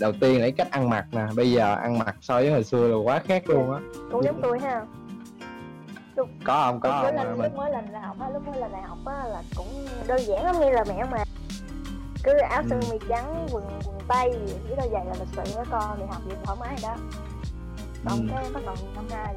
đầu 0.01 0.13
tiên 0.21 0.35
là 0.35 0.41
cái 0.41 0.53
cách 0.53 0.71
ăn 0.71 0.91
mặc 0.91 1.05
nè 1.13 1.27
bây 1.37 1.53
giờ 1.53 1.75
ăn 1.75 1.99
mặc 1.99 2.17
so 2.21 2.35
với 2.35 2.51
hồi 2.51 2.65
xưa 2.65 2.89
là 2.89 2.97
quá 2.97 3.23
khác 3.29 3.43
luôn 3.47 3.73
á. 3.75 3.81
Cũng 4.13 4.25
giống 4.25 4.41
tôi 4.43 4.59
ha. 4.61 4.83
Có 6.45 6.63
không 6.67 6.81
có 6.81 7.03
lúc 7.03 7.15
mới 7.15 7.25
không? 7.25 7.39
lên 7.39 7.41
à, 7.41 7.49
lúc 7.49 7.57
mới 7.57 7.71
lên 7.73 7.93
đại 7.93 8.03
học 8.03 8.17
á 8.21 8.29
lúc 8.33 8.47
mới 8.49 8.61
lên 8.61 8.73
đại 8.73 8.83
học 8.83 8.99
á 9.07 9.25
là 9.29 9.43
cũng 9.57 9.67
đơn 10.07 10.21
giản 10.27 10.45
lắm 10.45 10.57
như 10.61 10.71
là 10.71 10.85
mẹ 10.89 11.05
mà. 11.11 11.25
Cứ 12.25 12.33
áo 12.51 12.63
sơ 12.71 12.77
Ừ. 12.77 12.81
mi 12.91 12.99
trắng 13.09 13.47
quần 13.53 13.65
quần 13.85 13.99
tây 14.09 14.31
với 14.69 14.77
đôi 14.77 14.89
giày 14.93 15.05
là 15.07 15.15
lịch 15.21 15.29
sự 15.47 15.55
với 15.57 15.65
con 15.71 15.99
đi 15.99 16.05
học 16.11 16.23
vậy 16.27 16.37
thoải 16.45 16.59
mái 16.61 16.77
đó 16.83 16.97
còn 18.05 18.19
Ừ. 18.21 18.27
cái 18.31 18.45
bắt 18.55 18.61
đầu 18.67 18.75
năm 18.95 19.05
hai 19.11 19.35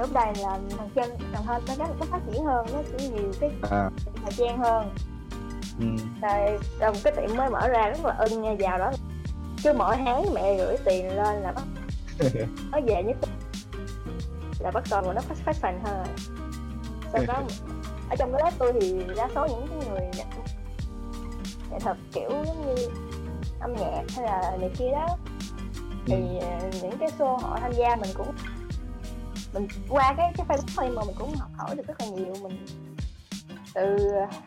lúc 0.00 0.12
đây 0.12 0.26
là 0.42 0.58
thằng 0.78 0.90
trên 0.94 1.10
thằng 1.32 1.44
hơn 1.44 1.62
nó 1.68 1.74
nó 1.76 2.06
phát 2.10 2.20
triển 2.32 2.44
hơn 2.44 2.66
nó 2.72 2.78
chỉ 2.98 3.08
nhiều 3.08 3.32
cái 3.40 3.50
à, 3.70 3.90
thời 4.22 4.32
gian 4.36 4.58
hơn 4.58 4.94
ừ. 5.80 5.86
rồi 6.22 6.58
rồi 6.80 6.92
một 6.92 6.98
cái 7.04 7.12
tiệm 7.16 7.36
mới 7.36 7.50
mở 7.50 7.68
ra 7.68 7.88
rất 7.88 8.04
là 8.04 8.14
ưng 8.18 8.42
nha 8.42 8.54
vào 8.58 8.78
đó 8.78 8.92
cứ 9.64 9.72
mỗi 9.72 9.96
tháng 9.96 10.24
mẹ 10.34 10.56
gửi 10.56 10.76
tiền 10.84 11.08
lên 11.08 11.42
là 11.42 11.52
bắt 11.52 11.64
nó 12.72 12.78
về 12.86 13.02
nhất 13.02 13.16
là 14.60 14.70
bắt 14.70 14.84
đầu 14.90 15.12
nó 15.12 15.20
phát 15.20 15.36
phát 15.44 15.56
phần 15.56 15.80
hơn 15.84 15.96
rồi. 16.06 16.16
sau 17.12 17.22
đó 17.26 17.42
ở 18.10 18.16
trong 18.18 18.32
cái 18.32 18.40
lớp 18.44 18.50
tôi 18.58 18.72
thì 18.80 19.04
đa 19.16 19.28
số 19.34 19.46
những 19.46 19.66
cái 19.68 19.88
người 19.90 20.00
nghệ 21.70 21.78
thuật 21.80 21.96
kiểu 22.12 22.30
giống 22.30 22.66
như 22.76 22.88
âm 23.60 23.72
nhạc 23.74 24.02
hay 24.16 24.24
là 24.26 24.56
này 24.60 24.70
kia 24.78 24.90
đó 24.92 25.16
thì 26.06 26.38
ờ, 26.40 26.70
những 26.82 26.98
cái 26.98 27.08
show 27.18 27.36
họ 27.38 27.58
tham 27.60 27.72
gia 27.72 27.96
mình 27.96 28.10
cũng 28.14 28.26
mình 29.54 29.68
qua 29.88 30.14
cái 30.16 30.32
cái 30.36 30.46
facebook 30.48 30.74
thôi 30.76 30.90
mà 30.96 31.02
mình 31.06 31.14
cũng 31.18 31.34
học 31.34 31.50
hỏi 31.56 31.76
được 31.76 31.86
rất 31.86 32.00
là 32.00 32.06
nhiều 32.06 32.34
mình 32.42 32.66
từ 33.74 33.96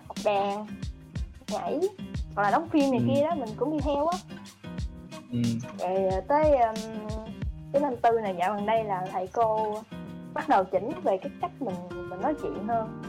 học 0.08 0.18
đàn 0.26 0.68
nhảy 1.48 1.80
hoặc 2.36 2.44
là 2.44 2.52
đóng 2.52 2.70
phim 2.70 2.92
này 2.92 3.00
Ừ. 3.00 3.06
kia 3.16 3.22
đó 3.30 3.36
mình 3.36 3.50
cũng 3.58 3.72
đi 3.72 3.80
theo 3.84 4.08
á 4.08 4.18
Ừ. 5.32 5.42
rồi 5.80 5.96
ờ, 6.12 6.22
tới 6.28 6.52
um, 6.58 6.76
cái 7.74 7.82
năm 7.82 7.94
tư 8.04 8.10
này 8.24 8.36
dạo 8.40 8.56
gần 8.56 8.66
đây 8.66 8.84
là 8.84 9.06
thầy 9.12 9.28
cô 9.28 9.78
bắt 10.34 10.50
đầu 10.50 10.64
chỉnh 10.64 10.92
về 11.04 11.18
cái 11.18 11.32
cách 11.42 11.52
mình 11.60 11.76
mình 12.10 12.22
nói 12.22 12.34
chuyện 12.42 12.68
hơn 12.68 13.02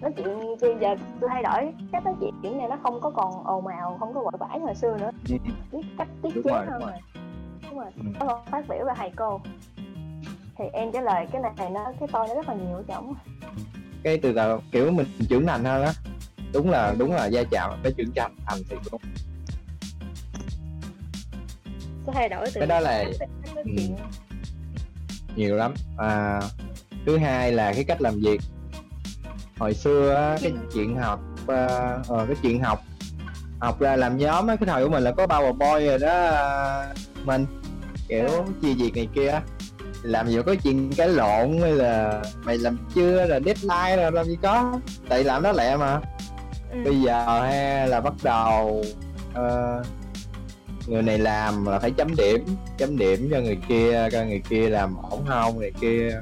nói 0.00 0.12
chuyện 0.16 0.38
bây 0.60 0.74
giờ 0.80 0.94
tôi 1.20 1.30
thay 1.30 1.42
đổi 1.42 1.72
cách 1.92 2.04
nói 2.04 2.14
chuyện 2.20 2.34
kiểu 2.42 2.54
này 2.56 2.68
nó 2.68 2.76
không 2.82 3.00
có 3.00 3.10
còn 3.10 3.44
ồn 3.44 3.66
ào 3.66 3.96
không 4.00 4.14
có 4.14 4.20
vội 4.20 4.32
vã 4.40 4.48
như 4.54 4.60
hồi 4.64 4.74
xưa 4.74 4.96
nữa. 5.00 5.10
Biết 5.72 5.82
cách 5.98 6.08
tiết 6.22 6.30
chế 6.44 6.50
hơn 6.52 6.80
rồi. 6.80 6.92
Đúng 7.70 7.78
rồi. 7.78 7.90
Ừ. 8.20 8.26
phát 8.50 8.68
biểu 8.68 8.84
là 8.84 8.94
thầy 8.94 9.10
cô 9.16 9.40
thì 10.58 10.64
em 10.72 10.92
trả 10.92 11.00
lời 11.00 11.26
cái 11.32 11.42
này 11.56 11.70
nó 11.70 11.92
cái 12.00 12.08
tôi 12.12 12.28
nó 12.28 12.34
rất 12.34 12.48
là 12.48 12.54
nhiều 12.54 12.76
ở 12.76 12.82
cái 14.04 14.18
từ 14.22 14.32
từ 14.32 14.58
kiểu 14.72 14.90
mình 14.90 15.06
trưởng 15.28 15.46
thành 15.46 15.64
hơn 15.64 15.82
á. 15.82 15.92
Đúng 16.52 16.70
là 16.70 16.94
đúng 16.98 17.12
là 17.12 17.26
gia 17.26 17.42
chạm 17.50 17.70
cái 17.82 17.92
trưởng 17.96 18.10
thành 18.16 18.34
thành 18.46 18.58
thì 18.70 18.76
đúng 18.92 19.00
có 22.06 22.12
thay 22.12 22.28
đổi 22.28 22.46
từ 22.54 22.60
Cái 22.60 22.66
đó 22.66 22.80
là- 22.80 23.04
Ừ. 23.64 23.72
nhiều 25.36 25.56
lắm. 25.56 25.74
À, 25.96 26.40
thứ 27.06 27.16
hai 27.18 27.52
là 27.52 27.72
cái 27.72 27.84
cách 27.84 28.00
làm 28.00 28.14
việc 28.20 28.40
hồi 29.58 29.74
xưa 29.74 30.14
á, 30.14 30.36
cái 30.42 30.50
Ừ. 30.52 30.58
chuyện 30.74 30.96
học 30.96 31.20
ờ, 31.46 31.66
ờ, 32.08 32.26
cái 32.26 32.36
chuyện 32.42 32.62
học 32.62 32.82
học 33.60 33.80
ra 33.80 33.96
làm 33.96 34.16
nhóm 34.16 34.46
á 34.46 34.56
cái 34.56 34.66
thời 34.66 34.84
của 34.84 34.90
mình 34.90 35.02
là 35.02 35.12
có 35.12 35.26
powerpoint 35.26 35.86
rồi 35.88 35.98
đó 35.98 36.24
à, 36.26 36.86
mình 37.24 37.46
kiểu 38.08 38.26
Ừ. 38.28 38.42
chia 38.62 38.74
việc 38.74 38.96
này 38.96 39.08
kia 39.14 39.40
làm 40.02 40.28
gì 40.28 40.38
có 40.46 40.54
chuyện 40.62 40.90
cái 40.96 41.08
lộn 41.08 41.58
hay 41.62 41.72
là 41.72 42.22
mày 42.44 42.58
làm 42.58 42.78
chưa 42.94 43.26
rồi 43.26 43.40
deadline 43.46 44.02
rồi 44.02 44.12
làm 44.12 44.26
gì 44.26 44.36
có 44.42 44.80
tại 45.08 45.24
làm 45.24 45.42
đó 45.42 45.52
lẹ 45.52 45.76
mà 45.76 46.00
ừ. 46.70 46.78
bây 46.84 47.00
giờ 47.00 47.24
ha 47.40 47.86
là 47.86 48.00
bắt 48.00 48.12
đầu 48.22 48.84
ờ, 49.34 49.82
người 50.86 51.02
này 51.02 51.18
làm 51.18 51.64
là 51.66 51.78
phải 51.78 51.90
chấm 51.90 52.16
điểm 52.16 52.44
chấm 52.78 52.98
điểm 52.98 53.28
cho 53.30 53.40
người 53.40 53.58
kia 53.68 54.08
coi 54.12 54.26
người 54.26 54.42
kia 54.48 54.68
làm 54.68 54.94
ổn 55.10 55.24
không 55.28 55.58
người 55.58 55.72
kia 55.80 56.20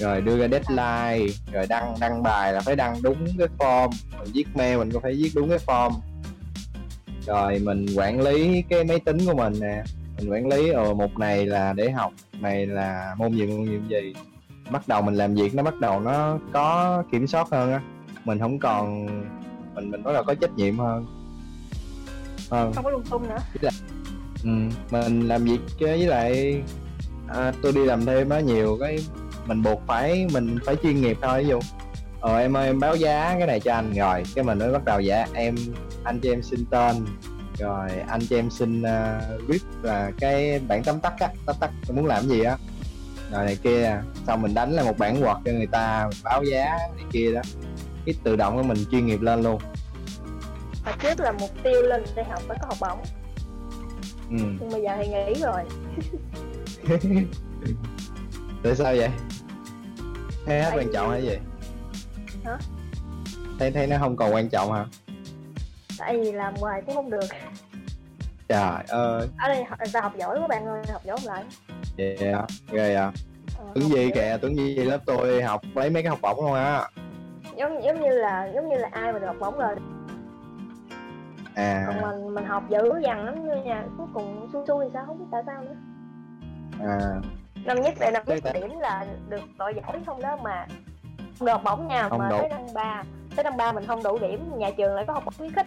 rồi 0.00 0.20
đưa 0.20 0.38
ra 0.38 0.48
deadline 0.48 1.32
rồi 1.52 1.66
đăng 1.68 1.94
đăng 2.00 2.22
bài 2.22 2.52
là 2.52 2.60
phải 2.60 2.76
đăng 2.76 3.02
đúng 3.02 3.26
cái 3.38 3.48
form. 3.58 3.90
Mình 4.18 4.32
viết 4.34 4.46
mail 4.54 4.78
mình 4.78 4.90
cũng 4.92 5.02
phải 5.02 5.12
viết 5.12 5.30
đúng 5.34 5.48
cái 5.48 5.58
form. 5.66 5.92
Rồi 7.26 7.58
mình 7.58 7.86
quản 7.96 8.20
lý 8.20 8.62
cái 8.68 8.84
máy 8.84 9.00
tính 9.00 9.18
của 9.26 9.34
mình 9.34 9.52
nè. 9.60 9.82
Mình 10.18 10.30
quản 10.30 10.48
lý 10.48 10.70
ở 10.70 10.94
một 10.94 11.18
này 11.18 11.46
là 11.46 11.72
để 11.72 11.90
học 11.90 12.12
này 12.40 12.66
là 12.66 13.14
môn 13.18 13.32
gì 13.32 13.46
môn 13.46 13.64
gì 13.64 13.80
gì. 13.88 14.14
Bắt 14.70 14.88
đầu 14.88 15.02
mình 15.02 15.14
làm 15.14 15.34
việc 15.34 15.54
nó 15.54 15.62
bắt 15.62 15.74
đầu 15.80 16.00
nó 16.00 16.38
có 16.52 17.02
kiểm 17.12 17.26
soát 17.26 17.48
hơn 17.50 17.72
á. 17.72 17.80
Mình 18.24 18.38
không 18.38 18.58
còn 18.58 19.06
mình 19.74 19.90
mình 19.90 20.02
bắt 20.02 20.12
đầu 20.12 20.24
có 20.24 20.34
trách 20.34 20.52
nhiệm 20.56 20.78
hơn. 20.78 21.06
Hơn. 22.50 22.72
Không 22.72 22.84
có 22.84 22.90
lung 22.90 23.04
tung 23.10 23.28
nữa. 23.28 23.38
Ừ, 24.44 24.50
mình 24.90 25.28
làm 25.28 25.44
việc 25.44 25.60
với 25.80 25.98
lại 25.98 26.62
à, 27.28 27.52
tôi 27.62 27.72
đi 27.72 27.84
làm 27.84 28.06
thêm 28.06 28.28
á 28.28 28.40
nhiều 28.40 28.76
cái 28.80 28.98
mình 29.46 29.62
buộc 29.62 29.82
phải 29.86 30.26
mình 30.32 30.58
phải 30.66 30.76
chuyên 30.82 31.00
nghiệp 31.00 31.18
thôi 31.22 31.42
ví 31.42 31.48
dụ 31.48 31.60
ờ 32.20 32.38
em 32.38 32.56
ơi 32.56 32.66
em 32.66 32.80
báo 32.80 32.96
giá 32.96 33.34
cái 33.38 33.46
này 33.46 33.60
cho 33.60 33.74
anh. 33.74 33.92
Rồi 33.92 34.22
cái 34.34 34.44
mình 34.44 34.58
mới 34.58 34.72
bắt 34.72 34.84
đầu 34.84 35.00
dạ 35.00 35.26
em 35.34 35.54
anh 36.04 36.20
cho 36.22 36.30
em 36.30 36.42
xin 36.42 36.64
tên. 36.70 37.06
Rồi 37.58 37.90
anh 38.08 38.20
cho 38.30 38.36
em 38.36 38.50
xin 38.50 38.82
uh, 38.82 39.48
viết 39.48 39.62
là 39.82 40.10
cái 40.20 40.60
bản 40.68 40.82
tóm 40.84 41.00
tắt 41.00 41.14
á 41.20 41.28
tóm 41.46 41.56
tắt 41.60 41.70
muốn 41.94 42.06
làm 42.06 42.28
gì 42.28 42.42
á? 42.42 42.56
Rồi 43.32 43.44
này 43.44 43.56
kia 43.62 44.02
xong 44.26 44.42
mình 44.42 44.54
đánh 44.54 44.72
là 44.72 44.82
một 44.82 44.98
bản 44.98 45.22
quật 45.22 45.36
cho 45.44 45.52
người 45.52 45.66
ta 45.66 46.10
báo 46.24 46.42
giá 46.44 46.78
này 46.96 47.04
kia 47.12 47.32
đó. 47.32 47.40
Cái 48.06 48.14
tự 48.24 48.36
động 48.36 48.56
của 48.56 48.62
mình 48.62 48.78
chuyên 48.90 49.06
nghiệp 49.06 49.20
lên 49.20 49.42
luôn. 49.42 49.60
Hồi 50.84 50.94
trước 51.02 51.20
là 51.20 51.32
mục 51.32 51.50
tiêu 51.62 51.82
lên 51.82 52.04
đại 52.16 52.24
học 52.30 52.42
phải 52.48 52.58
có 52.60 52.66
học 52.66 52.76
bổng. 52.80 52.98
Ừ. 54.30 54.36
nhưng 54.60 54.70
bây 54.70 54.82
giờ 54.82 54.96
thì 54.98 55.08
nghỉ 55.08 55.42
rồi 55.42 55.62
tại 58.62 58.74
sao 58.74 58.94
vậy? 58.96 59.10
Thấy 60.46 60.62
hết 60.62 60.70
quan 60.74 60.86
trọng 60.92 61.10
hay 61.10 61.22
gì? 61.22 61.38
Hả? 62.44 62.58
thấy 63.58 63.70
thấy 63.70 63.86
nó 63.86 63.96
không 63.98 64.16
còn 64.16 64.34
quan 64.34 64.48
trọng 64.48 64.72
hả? 64.72 64.84
Tại 65.98 66.20
vì 66.20 66.32
làm 66.32 66.54
hoài 66.56 66.82
cũng 66.86 66.94
không 66.94 67.10
được. 67.10 67.24
Trời 68.48 68.84
ơi. 68.88 69.28
Ở 69.38 69.48
đây 69.48 69.64
họ- 69.64 69.76
người 69.78 69.90
ta 69.92 70.00
học 70.00 70.12
giỏi 70.18 70.38
quá 70.40 70.46
bạn 70.48 70.66
ơi 70.66 70.82
học 70.92 71.02
giỏi 71.04 71.18
lại? 71.24 71.44
Vậy 71.96 72.16
à 72.32 72.46
ghê 72.72 72.94
à 72.94 73.12
tuấn 73.74 73.82
học 73.84 73.92
gì 73.92 74.02
giỏi. 74.02 74.10
kìa 74.14 74.38
tuấn 74.42 74.56
gì 74.56 74.74
lớp 74.76 74.98
tôi 75.06 75.42
học 75.42 75.60
lấy 75.74 75.90
mấy 75.90 76.02
cái 76.02 76.10
học 76.10 76.18
bổng 76.22 76.40
luôn 76.44 76.54
á. 76.54 76.88
Giống 77.56 77.82
giống 77.84 78.00
như 78.02 78.08
là 78.10 78.50
giống 78.54 78.68
như 78.68 78.76
là 78.76 78.88
ai 78.92 79.12
mà 79.12 79.18
được 79.18 79.26
học 79.26 79.36
bổng 79.40 79.58
rồi. 79.58 79.74
À. 81.54 81.84
Còn 81.86 82.00
mình 82.00 82.34
mình 82.34 82.44
học 82.44 82.62
dữ 82.70 82.78
dằn 83.04 83.24
lắm 83.24 83.64
nha 83.64 83.84
cuối 83.98 84.06
cùng 84.14 84.48
xui 84.52 84.64
xui 84.68 84.84
thì 84.84 84.90
sao 84.94 85.04
không 85.06 85.18
biết 85.18 85.24
tại 85.32 85.42
sao 85.46 85.62
nữa. 85.62 85.74
À 86.80 87.20
năm 87.64 87.82
nhất 87.82 87.94
là 87.98 88.10
năm 88.10 88.22
nhất 88.26 88.42
điểm 88.54 88.78
là 88.80 89.06
được 89.28 89.40
đội 89.58 89.72
giỏi 89.76 90.00
không 90.06 90.22
đó 90.22 90.36
mà 90.42 90.66
không 91.38 91.46
được 91.46 91.52
học 91.52 91.62
bổng 91.64 91.88
nha 91.88 92.08
Không 92.08 92.18
mà 92.18 92.28
đủ. 92.30 92.36
tới 92.40 92.48
năm 92.48 92.60
ba 92.74 93.02
tới 93.36 93.44
năm 93.44 93.56
ba 93.56 93.72
mình 93.72 93.86
không 93.86 94.02
đủ 94.02 94.18
điểm 94.18 94.58
nhà 94.58 94.70
trường 94.70 94.94
lại 94.94 95.04
có 95.06 95.12
học 95.12 95.24
bổng 95.24 95.34
khuyến 95.38 95.52
khích. 95.52 95.66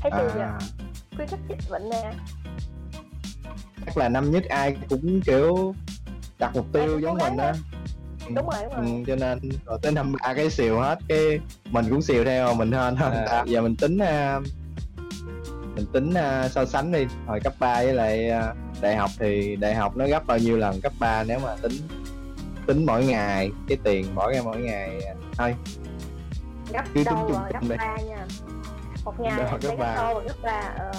Thấy 0.00 0.10
chưa 0.18 0.30
giờ 0.34 0.40
à 0.42 0.58
khuyến 1.16 1.28
khích 1.28 1.40
dịch 1.48 1.70
bệnh 1.70 1.90
nè 1.90 2.12
chắc 3.86 3.96
là 3.96 4.08
năm 4.08 4.30
nhất 4.30 4.44
ai 4.48 4.76
cũng 4.88 5.20
kiểu 5.20 5.74
đặt 6.38 6.50
mục 6.54 6.66
tiêu 6.72 6.98
giống 6.98 7.18
mình 7.18 7.36
gắng 7.36 7.38
á. 7.38 7.52
đúng 8.34 8.48
rồi 8.50 8.62
đúng 8.64 8.72
ừ, 8.74 8.82
rồi 8.82 9.04
cho 9.06 9.16
nên 9.16 9.38
rồi 9.66 9.78
tới 9.82 9.92
năm 9.92 10.12
ba 10.22 10.34
cái 10.34 10.50
xìu 10.50 10.78
hết 10.80 10.98
cái 11.08 11.40
mình 11.70 11.84
cũng 11.90 12.02
xìu 12.02 12.24
theo 12.24 12.46
mà 12.46 12.54
mình 12.54 12.72
hơn 12.72 12.96
hơn 12.96 13.12
ta. 13.26 13.44
Giờ 13.46 13.62
mình 13.62 13.76
tính 13.76 13.98
à, 13.98 14.40
mình 15.76 15.86
tính 15.92 16.14
à, 16.14 16.48
so 16.48 16.64
sánh 16.64 16.92
đi 16.92 17.06
hồi 17.26 17.40
cấp 17.40 17.52
3 17.58 17.74
với 17.74 17.94
lại 17.94 18.30
à, 18.30 18.54
đại 18.82 18.96
học 18.96 19.10
thì 19.18 19.56
đại 19.56 19.74
học 19.74 19.96
nó 19.96 20.06
gấp 20.06 20.26
bao 20.26 20.38
nhiêu 20.38 20.56
lần? 20.56 20.80
Cấp 20.80 20.92
3 20.98 21.24
nếu 21.24 21.38
mà 21.38 21.56
tính 21.62 21.72
tính 22.66 22.86
mỗi 22.86 23.04
ngày 23.06 23.50
cái 23.68 23.78
tiền 23.84 24.14
bỏ 24.14 24.32
ra 24.32 24.40
mỗi 24.44 24.60
ngày 24.60 25.02
à, 25.04 25.14
thôi. 25.32 25.54
Gấp 26.72 26.82
cứ 26.86 26.94
tính 26.94 27.04
đâu 27.04 27.16
chung 27.28 27.32
rồi 27.32 27.50
gấp 27.52 27.76
ba 27.78 27.96
nha. 27.96 28.26
Một 29.04 29.20
ngày 29.20 29.36
Đâu, 29.36 29.44
là 29.46 29.52
gấp 29.52 29.58
sẽ 29.62 29.76
ba. 29.76 29.94
gấp 29.94 30.02
đôi 30.02 30.14
và 30.14 30.20
gấp 30.28 30.34
ba 30.42 30.74
ờ. 30.78 30.92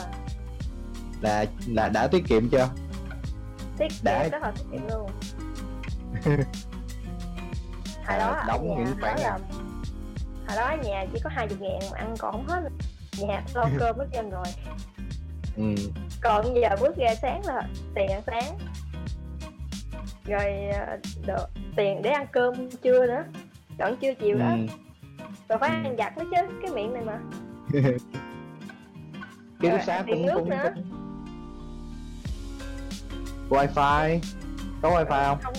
Là 1.21 1.45
là 1.67 1.89
đã 1.89 2.07
tiết 2.07 2.23
kiệm 2.27 2.49
chưa? 2.49 2.69
Tiết 3.77 3.87
Đã. 4.03 4.23
kiệm 4.23 4.31
rất 4.31 4.41
là 4.41 4.51
tiết 4.51 4.63
kiệm 4.71 4.87
luôn. 4.89 5.09
Hồi 8.05 8.17
À, 8.17 8.17
đó 8.17 8.27
ở 8.27 8.43
đóng 8.47 8.67
những 8.67 8.85
hồi 8.85 8.95
khoản 9.01 9.15
đó 9.15 9.21
là 9.23 9.39
hồi 10.47 10.57
đó 10.57 10.83
nhà 10.83 11.05
chỉ 11.13 11.19
có 11.23 11.29
hai 11.33 11.47
chục 11.47 11.61
ngàn 11.61 11.79
mà 11.91 11.97
ăn 11.97 12.15
còn 12.19 12.31
không 12.31 12.47
hết. 12.47 12.61
Nhà 13.19 13.41
lo 13.53 13.65
cơm 13.79 13.97
hết 13.97 14.05
trơn 14.13 14.29
rồi 14.29 14.45
ừ. 15.57 15.75
còn 16.21 16.45
giờ 16.61 16.69
bước 16.81 16.95
ra 16.97 17.15
sáng 17.21 17.41
là 17.45 17.61
tiền 17.95 18.07
ăn 18.11 18.21
sáng. 18.27 18.57
Rồi 20.25 20.67
ờ, 20.73 20.97
được 21.25 21.45
tiền 21.75 22.01
để 22.01 22.09
ăn 22.09 22.27
cơm 22.31 22.69
trưa 22.83 23.05
nữa. 23.07 23.23
Chọn 23.77 23.95
trưa 24.01 24.13
chiều 24.13 24.37
đó. 24.37 24.49
Ừ. 24.51 24.57
rồi 25.49 25.59
phải 25.59 25.69
ăn 25.69 25.95
giặt 25.97 26.17
nữa 26.17 26.23
chứ 26.31 26.37
cái 26.61 26.71
miệng 26.71 26.93
này 26.93 27.03
mà. 27.05 27.19
Rồi, 29.59 29.71
túc 29.71 29.81
xá 29.85 30.03
tiền 30.07 30.15
cũng 30.15 30.25
nước 30.25 30.33
cũng, 30.35 30.49
nữa. 30.49 30.73
cũng 30.75 30.83
wifi. 33.49 34.19
Có 34.81 34.89
wifi 34.89 35.25
không 35.27 35.37
không? 35.43 35.53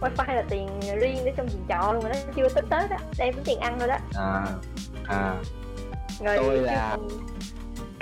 wifi 0.00 0.34
là 0.34 0.42
tiền 0.48 0.68
riêng 1.00 1.16
để 1.24 1.32
trong 1.36 1.48
tiền 1.48 1.64
trọ 1.68 1.92
luôn 1.92 2.04
mà 2.04 2.08
nó 2.08 2.16
chưa 2.36 2.48
tính 2.48 2.64
tới 2.70 2.88
đó. 2.88 2.96
Đây 3.18 3.32
tính 3.32 3.44
tiền 3.44 3.60
ăn 3.60 3.76
thôi 3.78 3.88
đó. 3.88 3.96
À 4.14 4.46
à. 5.08 5.34
Rồi 6.24 6.36
Tôi 6.36 6.56
chưa 6.56 6.62
là- 6.66 6.96
còn 6.96 7.08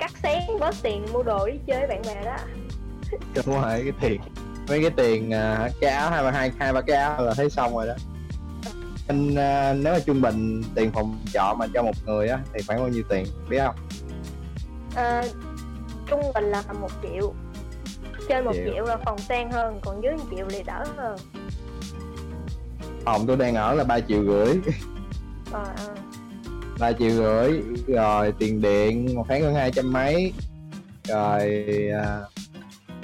cắt 0.05 0.17
xén 0.23 0.59
bớt 0.59 0.75
tiền 0.83 1.05
mua 1.13 1.23
đồ 1.23 1.47
đi 1.47 1.53
chơi 1.67 1.79
với 1.79 1.87
bạn 1.87 2.01
bè 2.15 2.25
đó. 2.25 2.37
Đúng 3.35 3.61
rồi 3.61 3.81
cái 3.83 3.91
tiền. 4.01 4.21
Mấy 4.69 4.81
cái 4.81 4.91
tiền 4.97 5.33
à, 5.33 5.69
cái 5.81 5.89
áo 5.89 6.09
hai 6.11 6.23
ba 6.23 6.31
hai 6.31 6.51
hai 6.59 6.73
ba 6.73 6.81
cái 6.81 6.95
áo 6.97 7.25
là 7.25 7.33
thấy 7.33 7.49
xong 7.49 7.75
rồi 7.75 7.87
đó. 7.87 7.93
Anh 9.07 9.35
à, 9.35 9.73
nếu 9.73 9.93
mà 9.93 9.99
trung 10.05 10.21
bình 10.21 10.63
tiền 10.75 10.91
phòng 10.91 11.19
trọ 11.33 11.55
mà 11.59 11.67
cho 11.73 11.83
một 11.83 11.95
người 12.05 12.27
á 12.27 12.39
thì 12.53 12.61
khoảng 12.67 12.79
bao 12.79 12.87
nhiêu 12.87 13.03
tiền 13.09 13.25
biết 13.49 13.59
không? 13.59 13.75
Ờ, 14.95 15.21
trung 16.07 16.21
bình 16.33 16.43
là 16.43 16.63
một 16.81 16.91
triệu. 17.03 17.33
Trên 18.29 18.45
một 18.45 18.51
Triệu. 18.53 18.65
triệu 18.73 18.85
là 18.85 18.97
phòng 19.05 19.17
sang 19.17 19.51
hơn 19.51 19.79
còn 19.81 20.03
dưới 20.03 20.13
một 20.13 20.25
triệu 20.35 20.45
thì 20.49 20.63
đỡ 20.63 20.83
hơn. 20.97 21.17
Phòng 23.05 23.27
tôi 23.27 23.37
đang 23.37 23.55
ở 23.55 23.73
là 23.73 23.83
ba 23.83 23.99
triệu 23.99 24.23
rưỡi. 24.25 24.73
Ờ, 25.51 25.63
ờ. 25.77 25.94
Ba 26.79 26.91
triệu 26.91 27.09
rưỡi. 27.09 27.61
Rồi 27.87 28.33
tiền 28.39 28.61
điện 28.61 29.15
một 29.15 29.25
tháng 29.29 29.41
khoảng 29.41 29.55
hai 29.55 29.71
trăm 29.71 29.93
mấy. 29.93 30.33
Rồi 31.07 31.65
à, 32.03 32.19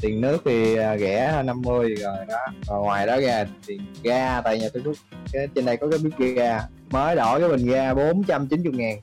tiền 0.01 0.21
nước 0.21 0.41
thì 0.45 0.75
à, 0.75 0.97
rẻ 0.97 1.41
năm 1.45 1.61
mươi. 1.61 1.95
Rồi 1.95 2.17
đó 2.27 2.39
rồi 2.67 2.81
ngoài 2.81 3.07
đó 3.07 3.19
ra 3.19 3.45
tiền 3.65 3.81
ga 4.03 4.41
tại 4.41 4.59
nhà 4.59 4.67
tôi 4.73 4.83
có 4.85 4.91
cái 5.33 5.47
trên 5.55 5.65
đây 5.65 5.77
có 5.77 5.87
cái 5.89 5.99
bếp 6.03 6.35
ga. 6.35 6.61
Mới 6.89 7.15
đổi 7.15 7.39
cái 7.39 7.49
bình 7.49 7.65
ga 7.65 7.93
490 7.93 8.73
ngàn. 8.75 8.97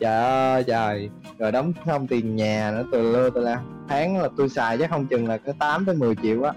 Trời 0.00 0.24
ơi 0.24 0.64
trời. 0.66 1.10
Rồi 1.38 1.52
đóng 1.52 1.72
xong 1.86 2.06
tiền 2.06 2.36
nhà 2.36 2.70
nữa 2.70 2.84
từ 2.92 3.12
lưa 3.12 3.30
từ 3.30 3.40
la. 3.40 3.62
Tháng 3.88 4.22
là 4.22 4.28
tôi 4.36 4.48
xài 4.48 4.78
chắc 4.78 4.90
không 4.90 5.06
chừng 5.06 5.28
là 5.28 5.38
có 5.38 5.52
8 5.58 5.84
tới 5.84 5.94
10 5.94 6.14
triệu 6.22 6.42
á. 6.42 6.52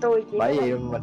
Tôi 0.00 0.24
chỉ 0.30 0.38
bởi 0.38 0.60
vì 0.60 0.72
mình 0.72 1.02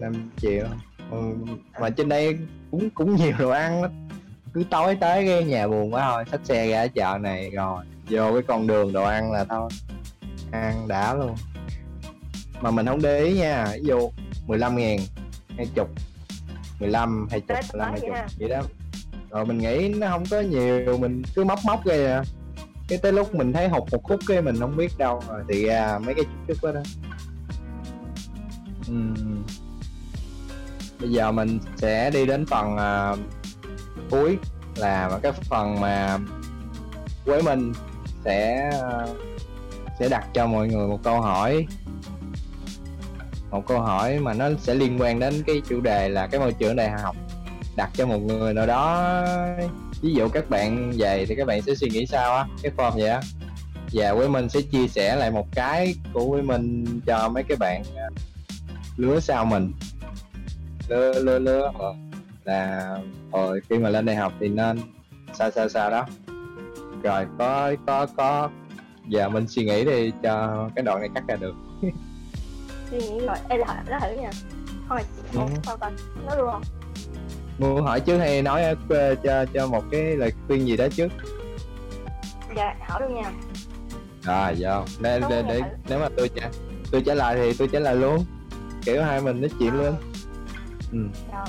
5 0.00 0.30
triệu 0.36 0.64
ừ, 1.10 1.34
mà 1.80 1.90
trên 1.90 2.08
đây 2.08 2.38
cũng 2.70 2.90
cũng 2.90 3.16
nhiều 3.16 3.32
đồ 3.38 3.50
ăn 3.50 3.82
lắm. 3.82 3.90
Cứ 4.54 4.64
tối 4.70 4.96
tới 5.00 5.26
cái 5.26 5.44
nhà 5.44 5.68
buồn 5.68 5.94
quá 5.94 6.10
thôi 6.10 6.24
xách 6.30 6.40
xe 6.44 6.66
ra 6.66 6.86
chợ 6.86 7.18
này 7.20 7.50
rồi 7.50 7.84
vô 8.10 8.32
cái 8.32 8.42
con 8.42 8.66
đường 8.66 8.92
đồ 8.92 9.04
ăn 9.04 9.32
là 9.32 9.44
thôi. 9.44 9.70
Ăn 10.50 10.88
đã 10.88 11.14
luôn. 11.14 11.34
Mà 12.60 12.70
mình 12.70 12.86
không 12.86 13.02
để 13.02 13.20
ý 13.20 13.38
nha 13.38 13.66
ví 13.74 13.84
dụ 13.84 14.10
15 14.46 14.76
ngàn 14.76 14.98
hai 15.56 15.66
chục 15.74 15.88
15 16.80 17.28
hai 17.30 17.40
chục 17.40 17.48
Tới 17.48 17.62
15 17.72 17.90
hai 17.90 18.00
tới 18.00 18.10
chục 18.10 18.38
vậy 18.38 18.48
đó. 18.48 18.62
Rồi 19.30 19.46
mình 19.46 19.58
nghĩ 19.58 19.88
nó 19.88 20.08
không 20.08 20.24
có 20.30 20.40
nhiều 20.40 20.98
mình 20.98 21.22
cứ 21.34 21.44
móc 21.44 21.58
móc 21.64 21.84
ra 21.84 21.94
à. 21.94 22.22
cái 22.88 22.98
tới 22.98 23.12
lúc 23.12 23.34
mình 23.34 23.52
thấy 23.52 23.68
hụt 23.68 23.82
một 23.92 24.02
khúc 24.02 24.20
cái 24.26 24.42
mình 24.42 24.56
không 24.60 24.76
biết 24.76 24.98
đâu 24.98 25.22
rồi 25.28 25.42
thì 25.48 25.66
ra 25.66 25.98
mấy 25.98 26.14
cái 26.14 26.24
chút 26.24 26.54
chút 26.54 26.64
đó 26.64 26.72
đó. 26.72 26.82
Ừm 28.88 29.44
bây 31.00 31.10
giờ 31.10 31.32
mình 31.32 31.58
sẽ 31.76 32.10
đi 32.10 32.26
đến 32.26 32.46
phần 32.46 32.74
uh, 32.74 33.18
cuối 34.10 34.38
là 34.76 35.18
cái 35.22 35.32
phần 35.32 35.80
mà 35.80 36.18
Quế 37.24 37.42
Minh 37.42 37.72
sẽ 38.24 38.70
à, 38.82 39.06
sẽ 39.98 40.08
đặt 40.08 40.26
cho 40.34 40.46
mọi 40.46 40.68
người 40.68 40.88
một 40.88 41.00
câu 41.02 41.20
hỏi. 41.20 41.66
Một 43.50 43.66
câu 43.66 43.80
hỏi 43.80 44.18
mà 44.18 44.32
nó 44.32 44.48
sẽ 44.60 44.74
liên 44.74 45.00
quan 45.00 45.18
đến 45.18 45.42
cái 45.46 45.62
chủ 45.68 45.80
đề 45.80 46.08
là 46.08 46.26
cái 46.26 46.40
môi 46.40 46.52
trường 46.52 46.76
đại 46.76 46.90
học. 46.90 47.16
Đặt 47.76 47.90
cho 47.94 48.06
một 48.06 48.18
người 48.18 48.54
nào 48.54 48.66
đó 48.66 49.12
ví 50.02 50.14
dụ 50.14 50.28
các 50.28 50.50
bạn 50.50 50.92
về 50.96 51.26
thì 51.28 51.34
các 51.34 51.46
bạn 51.46 51.62
sẽ 51.62 51.74
suy 51.74 51.88
nghĩ 51.90 52.06
sao 52.06 52.36
á 52.36 52.46
cái 52.62 52.72
form 52.76 52.90
vậy 52.90 53.08
á. 53.08 53.20
Và 53.92 54.14
Quế 54.14 54.28
mình 54.28 54.48
sẽ 54.48 54.60
chia 54.60 54.88
sẻ 54.88 55.16
lại 55.16 55.30
một 55.30 55.46
cái 55.52 55.94
của 56.12 56.30
Quế 56.30 56.42
mình 56.42 56.84
cho 57.06 57.28
mấy 57.28 57.42
cái 57.42 57.56
bạn 57.56 57.82
à, 57.96 58.08
lứa 58.96 59.20
sau 59.20 59.44
mình 59.44 59.72
lứa 60.88 61.12
lứa 61.22 61.38
lứa 61.38 61.70
ờ, 61.78 61.94
là 62.44 62.98
rồi 63.32 63.60
khi 63.70 63.78
mà 63.78 63.88
lên 63.88 64.04
đại 64.06 64.16
học 64.16 64.32
thì 64.40 64.48
nên 64.48 64.80
sao 65.32 65.50
sao 65.50 65.68
sao 65.68 65.90
đó. 65.90 66.06
Rồi 67.02 67.26
có 67.38 67.72
có 67.86 68.06
có. 68.16 68.50
Giờ 69.08 69.28
mình 69.28 69.48
suy 69.48 69.64
nghĩ 69.64 69.84
đi 69.84 70.12
cho 70.22 70.68
cái 70.76 70.84
đoạn 70.84 71.00
này 71.00 71.08
cắt 71.14 71.24
ra 71.28 71.36
được. 71.36 71.54
Suy 72.90 72.98
nghĩ 72.98 73.26
rồi. 73.26 73.36
Ê 73.48 73.58
là 73.58 73.84
nó 73.90 73.98
thử 74.00 74.20
nha 74.20 74.30
thôi 74.88 75.00
Ừ. 75.34 75.40
sao 75.64 75.76
ta 75.76 75.90
nói 76.26 76.36
luôn 76.36 76.50
không 76.52 76.62
muốn 77.58 77.82
hỏi 77.82 78.00
trước 78.00 78.18
hay 78.18 78.42
nói 78.42 78.62
ờ, 78.88 79.14
cho 79.14 79.44
cho 79.54 79.66
một 79.66 79.84
cái 79.90 80.02
lời 80.16 80.32
khuyên 80.46 80.66
gì 80.66 80.76
đó 80.76 80.86
trước? 80.96 81.08
Dạ 82.56 82.74
hỏi 82.88 83.02
luôn 83.02 83.14
nha. 83.14 83.32
Rồi 84.22 84.54
vô. 84.58 84.84
Để, 85.00 85.20
để, 85.30 85.42
để 85.48 85.62
nếu 85.88 85.98
mà 85.98 86.08
tôi 86.16 86.28
trả 86.34 86.50
tôi 86.92 87.02
trả 87.06 87.14
lời 87.14 87.36
thì 87.36 87.54
tôi 87.58 87.68
trả 87.72 87.78
lời 87.78 87.96
luôn. 87.96 88.24
Kiểu 88.84 89.02
hai 89.02 89.20
mình 89.20 89.40
nói 89.40 89.50
chuyện 89.58 89.74
luôn 89.74 89.94
ừ. 90.92 90.98
rồi. 91.32 91.44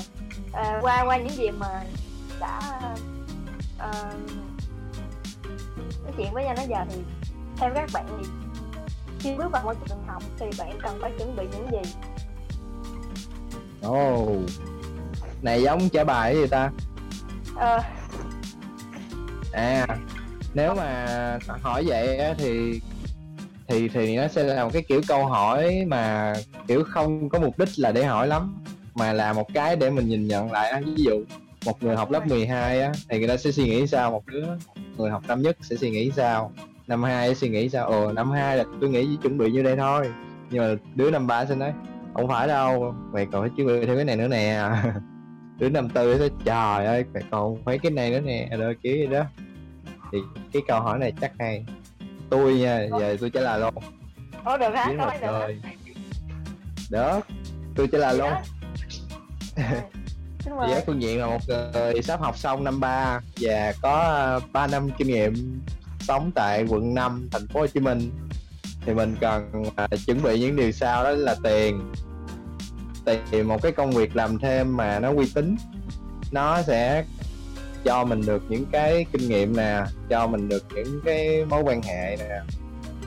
À, 0.54 0.80
qua 0.82 1.04
qua 1.06 1.18
những 1.18 1.36
gì 1.38 1.52
mà 1.52 1.84
đã 2.40 2.60
ờ, 3.78 3.92
nói 6.04 6.14
chuyện 6.18 6.34
với 6.34 6.44
nhau 6.44 6.56
nói 6.56 6.66
giờ 6.70 6.86
thì 6.90 7.02
theo 7.58 7.72
các 7.76 7.90
bạn 7.94 8.06
thì 8.08 8.30
khi 9.20 9.36
bước 9.38 9.52
vào 9.52 9.64
môi 9.64 9.76
trường 9.88 10.04
học 10.08 10.24
thì 10.40 10.46
bạn 10.58 10.80
cần 10.84 10.98
phải 11.02 11.12
chuẩn 11.18 11.36
bị 11.36 11.44
những 11.52 11.68
gì? 11.72 11.92
Ồ. 13.82 14.28
Này 15.42 15.62
giống 15.62 15.90
trả 15.90 16.04
bài 16.04 16.36
gì 16.36 16.48
ta? 16.48 16.72
Ờ, 17.56 17.80
à 19.52 19.88
nếu 20.54 20.76
mà 20.76 21.40
hỏi 21.62 21.84
vậy 21.88 22.20
thì 22.38 22.82
thì 23.68 23.88
thì 23.88 24.18
nó 24.18 24.28
sẽ 24.28 24.44
là 24.44 24.64
một 24.64 24.70
cái 24.74 24.84
kiểu 24.88 25.02
câu 25.08 25.26
hỏi 25.26 25.86
mà 25.88 26.34
kiểu 26.68 26.84
không 26.84 27.30
có 27.30 27.40
mục 27.40 27.60
đích 27.60 27.70
là 27.78 27.92
để 27.92 28.06
hỏi 28.06 28.28
lắm 28.28 28.58
mà 28.98 29.14
là 29.14 29.34
một 29.34 29.54
cái 29.54 29.76
để 29.76 29.90
mình 29.90 30.08
nhìn 30.08 30.28
nhận 30.28 30.52
lại 30.52 30.70
á. 30.70 30.82
ví 30.86 31.04
dụ 31.04 31.24
một 31.66 31.84
người 31.84 31.96
học 31.96 32.12
lớp 32.12 32.28
12 32.28 32.82
á 32.82 32.92
thì 33.10 33.20
người 33.20 33.28
ta 33.28 33.38
sẽ 33.38 33.52
suy 33.52 33.64
nghĩ 33.64 33.88
sao? 33.88 34.12
Một 34.12 34.26
đứa 34.26 34.46
người 34.98 35.12
học 35.12 35.24
năm 35.28 35.42
nhất 35.42 35.58
sẽ 35.62 35.76
suy 35.76 35.90
nghĩ 35.90 36.12
sao? 36.16 36.52
Năm 36.88 37.04
hai 37.04 37.28
sẽ 37.28 37.34
suy 37.34 37.50
nghĩ 37.50 37.70
sao? 37.70 37.86
Ồ 37.86 38.12
năm 38.12 38.32
hai 38.32 38.58
là 38.58 38.64
tôi 38.82 38.90
nghĩ 38.90 39.06
chỉ 39.06 39.18
chuẩn 39.22 39.38
bị 39.38 39.52
như 39.52 39.64
đây 39.64 39.76
thôi. 39.76 40.12
Nhưng 40.50 40.62
mà 40.64 40.76
đứa 40.96 41.12
năm 41.12 41.28
ba 41.28 41.46
sẽ 41.46 41.56
nói 41.56 41.74
không 42.14 42.28
phải 42.28 42.48
đâu 42.48 42.94
mày 43.14 43.28
còn 43.32 43.42
phải 43.42 43.50
chuẩn 43.58 43.68
bị 43.68 43.86
theo 43.86 43.96
cái 43.96 44.06
này 44.06 44.16
nữa 44.16 44.28
nè. 44.28 44.70
Đứa 45.60 45.70
năm 45.70 45.90
tư 45.90 46.18
sẽ 46.20 46.30
trời 46.46 46.86
ơi 46.86 47.06
mày 47.14 47.24
còn 47.32 47.64
phải 47.64 47.80
cái 47.80 47.92
này 47.92 48.12
nữa 48.12 48.20
nè. 48.20 48.50
Rồi 48.58 48.76
kiểu 48.84 48.96
gì 48.96 49.08
đó. 49.08 49.24
Thì 50.12 50.18
cái 50.54 50.62
câu 50.68 50.82
hỏi 50.82 51.00
này 51.00 51.14
chắc 51.22 51.32
hay. 51.40 51.66
Tôi 52.30 52.54
nha 52.54 52.88
giờ 53.00 53.18
tôi 53.20 53.30
trả 53.30 53.42
lời 53.42 53.60
luôn. 53.60 53.74
Ủa 54.46 54.58
được 54.58 54.76
hả? 54.76 54.94
này 54.94 55.20
được 55.22 55.70
đó 56.90 57.22
tôi 57.76 57.88
trả 57.92 57.98
lời 57.98 58.18
luôn 58.18 58.32
Xin 60.40 60.56
mời. 60.56 60.70
với 60.70 60.84
phương 60.86 61.02
diện 61.02 61.20
là 61.20 61.28
một 61.28 61.42
người 61.74 62.02
sắp 62.02 62.22
học 62.22 62.38
xong 62.38 62.64
năm 62.64 62.80
ba 62.80 63.20
và 63.40 63.74
có 63.82 64.42
3 64.52 64.68
năm 64.68 64.90
kinh 64.98 65.08
nghiệm 65.08 65.62
sống 66.00 66.32
tại 66.36 66.66
quận 66.70 66.94
5 66.94 67.30
thành 67.32 67.48
phố 67.48 67.60
Hồ 67.60 67.68
Chí 67.68 67.80
Minh. 67.80 68.12
Thì 68.86 68.94
mình 68.94 69.16
cần 69.22 69.64
à, 69.76 69.88
chuẩn 70.06 70.24
bị 70.24 70.40
những 70.40 70.56
điều 70.56 70.72
sau 70.72 71.04
đó 71.04 71.12
là 71.12 71.36
tiền. 71.44 71.94
Tìm 73.32 73.48
một 73.48 73.62
cái 73.62 73.72
công 73.72 73.92
việc 73.92 74.16
làm 74.16 74.40
thêm 74.40 74.78
mà 74.78 75.00
nó 75.00 75.14
uy 75.14 75.32
tín 75.36 75.56
nó 76.32 76.62
sẽ 76.62 77.06
cho 77.84 78.04
mình 78.06 78.22
được 78.26 78.44
những 78.50 78.66
cái 78.72 79.06
kinh 79.12 79.30
nghiệm 79.30 79.56
nè 79.56 79.84
cho 80.10 80.28
mình 80.28 80.50
được 80.50 80.64
những 80.76 81.02
cái 81.06 81.46
mối 81.46 81.62
quan 81.64 81.82
hệ 81.82 82.18
nè. 82.20 82.42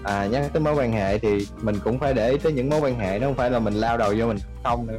À 0.03 0.27
nhắc 0.27 0.51
tới 0.53 0.63
mối 0.63 0.75
quan 0.75 0.93
hệ 0.93 1.19
thì 1.19 1.47
mình 1.63 1.77
cũng 1.85 1.99
phải 1.99 2.15
để 2.15 2.31
ý 2.31 2.39
tới 2.39 2.53
những 2.53 2.69
mối 2.69 2.81
quan 2.81 2.99
hệ 2.99 3.19
nó 3.19 3.27
không 3.27 3.37
phải 3.37 3.51
là 3.51 3.59
mình 3.59 3.75
lao 3.75 3.99
đầu 3.99 4.15
vô 4.19 4.27
mình 4.27 4.39
không 4.65 4.87
nữa 4.87 4.99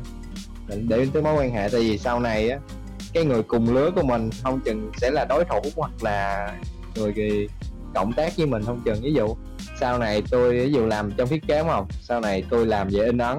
mình 0.68 0.90
để 0.90 1.08
tới 1.14 1.22
mối 1.22 1.36
quan 1.36 1.52
hệ 1.52 1.70
tại 1.72 1.82
vì 1.82 1.98
sau 1.98 2.20
này 2.20 2.50
á 2.50 2.60
cái 3.14 3.26
người 3.26 3.44
cùng 3.44 3.76
lứa 3.76 3.92
của 3.96 4.04
mình 4.04 4.30
không 4.44 4.60
chừng 4.60 4.92
sẽ 4.98 5.12
là 5.12 5.26
đối 5.26 5.46
thủ 5.46 5.60
hoặc 5.76 5.92
là 6.02 6.52
người 6.96 7.14
gì 7.14 7.48
cộng 7.96 8.14
tác 8.14 8.38
với 8.38 8.46
mình 8.46 8.64
không 8.66 8.82
chừng. 8.86 9.02
Ví 9.02 9.14
dụ 9.14 9.36
sau 9.80 9.98
này 9.98 10.24
tôi 10.32 10.52
ví 10.52 10.72
dụ 10.72 10.86
làm 10.86 11.12
trong 11.12 11.28
thiết 11.28 11.48
kế 11.48 11.60
đúng 11.60 11.68
không? 11.68 11.88
Sau 12.02 12.22
này 12.22 12.44
tôi 12.50 12.66
làm 12.66 12.90
về 12.92 13.06
in 13.06 13.18
ấn 13.18 13.38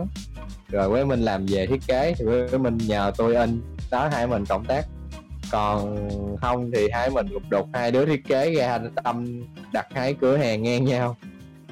rồi 0.68 0.88
với 0.88 1.04
mình 1.04 1.20
làm 1.20 1.46
về 1.46 1.66
thiết 1.66 1.80
kế 1.86 2.14
thì 2.18 2.24
với 2.24 2.58
mình 2.58 2.78
nhờ 2.86 3.12
tôi 3.16 3.34
in 3.34 3.60
đó 3.90 4.08
hai 4.08 4.26
mình 4.26 4.44
cộng 4.46 4.64
tác. 4.64 4.86
Còn 5.50 6.08
không 6.40 6.70
thì 6.74 6.88
hai 6.92 7.10
mình 7.10 7.26
gục 7.26 7.42
đục 7.50 7.68
hai 7.72 7.90
đứa 7.90 8.06
thiết 8.06 8.24
kế 8.28 8.54
ra 8.54 8.78
tâm 9.04 9.42
đặt 9.72 9.86
hai 9.94 10.14
cửa 10.14 10.36
hàng 10.36 10.62
ngang 10.62 10.84
nhau. 10.84 11.16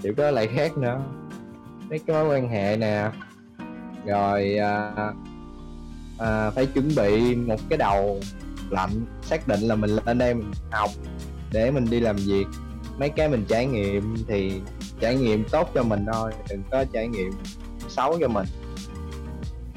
Kiểu 0.02 0.14
đó 0.16 0.30
lại 0.30 0.46
khác 0.46 0.78
nữa. 0.78 1.00
Mấy 1.88 1.98
cái 1.98 2.16
mối 2.16 2.28
quan 2.28 2.48
hệ 2.48 2.76
nè. 2.76 3.10
Rồi 4.06 4.56
uh, 4.58 5.14
à, 6.20 6.50
phải 6.50 6.66
chuẩn 6.66 6.94
bị 6.96 7.34
một 7.34 7.60
cái 7.68 7.78
đầu 7.78 8.20
lạnh 8.70 9.06
xác 9.22 9.48
định 9.48 9.60
là 9.60 9.74
mình 9.74 9.90
lên 10.04 10.18
đây 10.18 10.34
mình 10.34 10.52
học 10.70 10.90
để 11.52 11.70
mình 11.70 11.90
đi 11.90 12.00
làm 12.00 12.16
việc. 12.16 12.46
Mấy 12.98 13.08
cái 13.08 13.28
mình 13.28 13.44
trải 13.48 13.66
nghiệm 13.66 14.14
thì 14.28 14.60
trải 15.00 15.16
nghiệm 15.16 15.44
tốt 15.44 15.70
cho 15.74 15.82
mình 15.82 16.06
thôi 16.12 16.32
đừng 16.50 16.62
có 16.70 16.84
trải 16.92 17.08
nghiệm 17.08 17.30
xấu 17.88 18.18
cho 18.20 18.28
mình. 18.28 18.46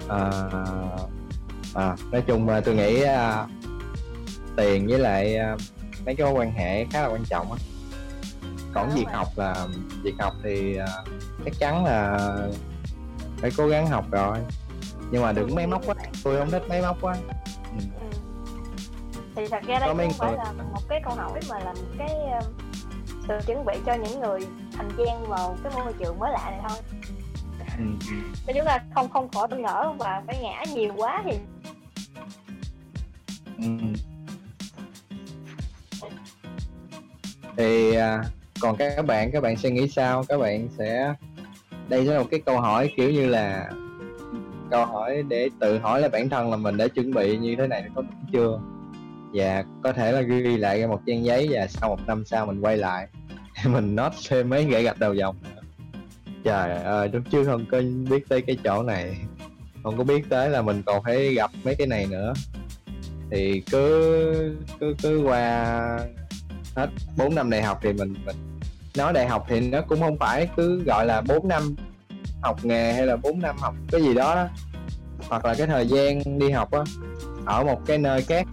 À, 0.08 0.30
à, 1.74 1.96
nói 2.12 2.22
chung 2.28 2.50
là 2.50 2.62
tôi 2.62 2.76
nghĩ 2.76 3.02
à, 3.02 3.48
tiền 4.58 4.88
với 4.88 5.00
lại 5.00 5.36
à, 5.36 5.58
mấy 6.06 6.16
cái 6.16 6.28
mối 6.28 6.40
quan 6.40 6.52
hệ 6.52 6.86
khá 6.86 7.02
là 7.02 7.08
quan 7.08 7.26
trọng 7.26 7.52
á. 7.52 7.58
Còn 8.74 8.90
việc 8.96 9.06
rồi. 9.06 9.14
học 9.16 9.28
là 9.36 9.68
việc 10.04 10.14
học 10.20 10.34
thì 10.44 10.76
à, 10.76 10.88
chắc 11.46 11.54
chắn 11.60 11.86
là 11.86 12.18
phải 13.38 13.52
cố 13.58 13.68
gắng 13.68 13.88
học 13.88 14.06
rồi. 14.12 14.38
Nhưng 15.12 15.22
mà 15.22 15.32
đừng 15.32 15.56
máy 15.56 15.68
móc 15.68 15.82
quá 15.86 15.96
tôi 16.24 16.38
không 16.40 16.52
thích 16.52 16.64
máy 16.70 16.82
móc 16.82 16.98
quá 17.02 17.16
ừ. 17.78 17.84
Ừ. 18.02 18.08
Thì 19.36 19.48
thật 19.48 19.64
ra 19.68 19.80
đây 19.80 19.94
mấy 19.94 20.08
không 20.08 20.18
phải 20.18 20.30
người- 20.30 20.38
là 20.38 20.52
một 20.74 20.82
cái 20.90 21.02
câu 21.06 21.16
hỏi 21.16 21.40
mà 21.50 21.60
là 21.60 21.74
một 21.74 21.88
cái 21.98 22.10
um, 22.10 22.54
sự 23.28 23.34
chuẩn 23.46 23.66
bị 23.66 23.74
cho 23.86 23.94
những 23.94 24.20
người 24.20 24.40
hành 24.76 24.90
trang 24.98 25.26
vào 25.28 25.58
cái 25.64 25.74
môi 25.76 25.94
trường 26.00 26.20
mới 26.20 26.32
lạ 26.32 26.50
này 26.52 26.60
thôi 26.70 26.78
Ừ. 27.78 27.86
để 28.48 28.54
chúng 28.58 28.66
ta 28.66 28.80
không 28.96 29.10
không 29.10 29.30
khỏi 29.30 29.48
bỡ 29.48 29.58
ngỡ 29.58 29.94
và 30.00 30.24
phải 30.28 30.40
ngã 30.42 30.64
nhiều 30.74 30.94
quá 30.98 31.24
thì 31.26 31.38
Ừ. 33.58 33.70
thì 37.58 37.96
à, 37.96 38.24
còn 38.62 38.76
các 38.76 39.06
bạn 39.06 39.32
các 39.32 39.44
bạn 39.44 39.58
sẽ 39.58 39.70
nghĩ 39.70 39.88
sao 39.88 40.24
các 40.30 40.38
bạn 40.38 40.68
sẽ 40.78 41.14
đây 41.90 42.06
sẽ 42.08 42.14
là 42.14 42.20
một 42.20 42.28
cái 42.32 42.40
câu 42.46 42.60
hỏi 42.62 42.94
kiểu 42.98 43.10
như 43.12 43.26
là 43.28 43.70
câu 44.74 44.86
hỏi 44.86 45.24
để 45.28 45.50
tự 45.60 45.80
hỏi 45.80 46.02
là 46.02 46.10
bản 46.10 46.30
thân 46.30 46.52
là 46.52 46.58
mình 46.58 46.78
đã 46.78 46.88
chuẩn 46.88 47.14
bị 47.14 47.38
như 47.38 47.56
thế 47.56 47.68
này 47.68 47.84
có 47.96 48.02
đúng 48.02 48.32
chưa? 48.32 48.60
Và 49.34 49.64
có 49.84 49.94
thể 49.94 50.12
là 50.12 50.22
ghi 50.22 50.58
lại 50.58 50.80
ra 50.80 50.88
một 50.88 51.02
trang 51.08 51.26
giấy 51.26 51.48
và 51.52 51.68
sau 51.68 51.90
một 51.90 52.00
năm 52.08 52.26
sau 52.26 52.46
mình 52.46 52.62
quay 52.62 52.78
lại. 52.78 53.08
Mình 53.66 53.96
nốt 53.96 54.14
thêm 54.30 54.50
mấy 54.50 54.66
gãy 54.66 54.84
gạch 54.84 55.00
đầu 55.00 55.14
dòng 55.14 55.36
nữa. 55.44 55.62
trời 56.44 56.84
ơi 56.84 57.10
lúc 57.14 57.24
trước 57.30 57.46
không 57.46 57.66
có 57.72 57.82
biết 58.10 58.30
tới 58.30 58.42
cái 58.42 58.58
chỗ 58.64 58.84
này. 58.84 59.18
Không 59.84 59.98
có 59.98 60.04
biết 60.04 60.30
tới 60.30 60.50
là 60.50 60.62
mình 60.62 60.84
còn 60.86 61.04
phải 61.04 61.34
gặp 61.34 61.52
mấy 61.64 61.76
cái 61.76 61.88
này 61.88 62.06
nữa. 62.10 62.34
Thì 63.32 63.64
cứ 63.72 64.58
cứ 64.80 64.96
cứ 65.04 65.24
qua 65.24 66.00
hết 66.76 66.90
4 67.18 67.36
năm 67.36 67.50
đại 67.50 67.62
học 67.62 67.80
thì 67.82 67.94
mình 67.94 68.14
mình 68.26 68.36
nói 68.98 69.14
đại 69.14 69.28
học 69.28 69.46
thì 69.50 69.60
nó 69.60 69.82
cũng 69.82 70.00
không 70.00 70.18
phải 70.18 70.48
cứ 70.56 70.84
gọi 70.84 71.06
là 71.06 71.22
4 71.22 71.48
năm 71.48 71.76
học 72.44 72.66
nghề 72.66 72.94
hay 72.94 73.06
là 73.06 73.16
4 73.16 73.42
năm 73.42 73.56
học 73.60 73.76
cái 73.92 74.02
gì 74.02 74.14
đó, 74.14 74.36
đó. 74.36 74.48
hoặc 75.30 75.46
là 75.46 75.56
cái 75.58 75.68
thời 75.68 75.88
gian 75.88 76.40
đi 76.40 76.50
học 76.50 76.72
á 76.72 76.82
ở 77.46 77.64
một 77.64 77.82
cái 77.86 77.98
nơi 77.98 78.22
khác 78.22 78.48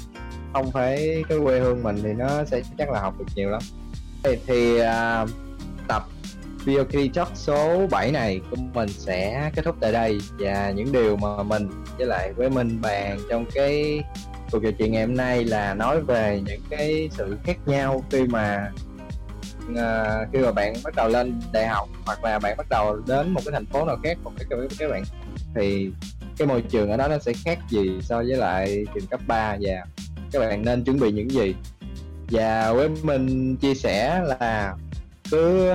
không 0.53 0.71
phải 0.71 1.25
cái 1.29 1.39
quê 1.45 1.61
hương 1.61 1.83
mình 1.83 1.97
thì 2.03 2.13
nó 2.13 2.45
sẽ 2.45 2.63
chắc 2.79 2.91
là 2.91 3.01
học 3.01 3.15
được 3.19 3.25
nhiều 3.35 3.51
lắm 3.51 3.63
thì, 4.23 4.37
thì 4.47 4.79
à, 4.79 5.27
tập 5.89 6.03
Video 6.65 6.85
Talk 7.15 7.29
số 7.35 7.87
7 7.91 8.13
này 8.13 8.41
của 8.51 8.57
mình 8.75 8.89
sẽ 8.89 9.51
kết 9.55 9.63
thúc 9.65 9.77
tại 9.81 9.93
đây 9.93 10.19
và 10.39 10.71
những 10.71 10.93
điều 10.93 11.17
mà 11.17 11.43
mình 11.43 11.71
với 11.99 12.07
lại 12.07 12.33
với 12.33 12.51
mình 12.51 12.81
bàn 12.81 13.19
trong 13.31 13.45
cái 13.55 14.03
cuộc 14.51 14.63
trò 14.63 14.71
chuyện 14.79 14.93
ngày 14.93 15.07
hôm 15.07 15.17
nay 15.17 15.45
là 15.45 15.75
nói 15.75 16.01
về 16.01 16.41
những 16.47 16.61
cái 16.71 17.11
sự 17.13 17.37
khác 17.45 17.57
nhau 17.67 18.05
khi 18.11 18.27
mà 18.27 18.71
à, 19.77 20.27
khi 20.33 20.39
mà 20.39 20.53
bạn 20.53 20.75
bắt 20.85 20.95
đầu 20.97 21.09
lên 21.09 21.41
đại 21.53 21.67
học 21.69 21.89
hoặc 22.07 22.25
là 22.25 22.39
bạn 22.39 22.57
bắt 22.57 22.67
đầu 22.71 23.01
đến 23.07 23.31
một 23.31 23.41
cái 23.45 23.53
thành 23.53 23.67
phố 23.67 23.85
nào 23.85 23.97
khác 24.03 24.19
một 24.25 24.33
cái 24.39 24.59
với 24.59 24.69
các 24.79 24.91
bạn 24.91 25.03
thì 25.55 25.91
cái 26.37 26.49
môi 26.49 26.63
trường 26.63 26.91
ở 26.91 26.97
đó 26.97 27.09
nó 27.09 27.19
sẽ 27.19 27.33
khác 27.45 27.59
gì 27.69 27.99
so 28.03 28.17
với 28.17 28.37
lại 28.37 28.85
trường 28.95 29.07
cấp 29.07 29.21
3 29.27 29.57
và 29.61 29.85
các 30.33 30.39
bạn 30.41 30.65
nên 30.65 30.85
chuẩn 30.85 31.01
bị 31.01 31.13
những 31.13 31.31
gì? 31.31 31.55
Và 32.31 32.73
với 32.73 32.89
mình 33.03 33.57
chia 33.57 33.75
sẻ 33.75 34.23
là 34.25 34.75
cứ 35.31 35.71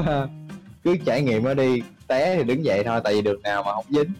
cứ 0.83 0.97
trải 1.05 1.21
nghiệm 1.21 1.43
nó 1.43 1.53
đi 1.53 1.81
té 2.07 2.35
thì 2.35 2.43
đứng 2.43 2.65
dậy 2.65 2.83
thôi 2.83 3.01
tại 3.03 3.13
vì 3.13 3.21
đường 3.21 3.41
nào 3.41 3.63
mà 3.63 3.71
không 3.73 3.85
dính. 3.89 4.13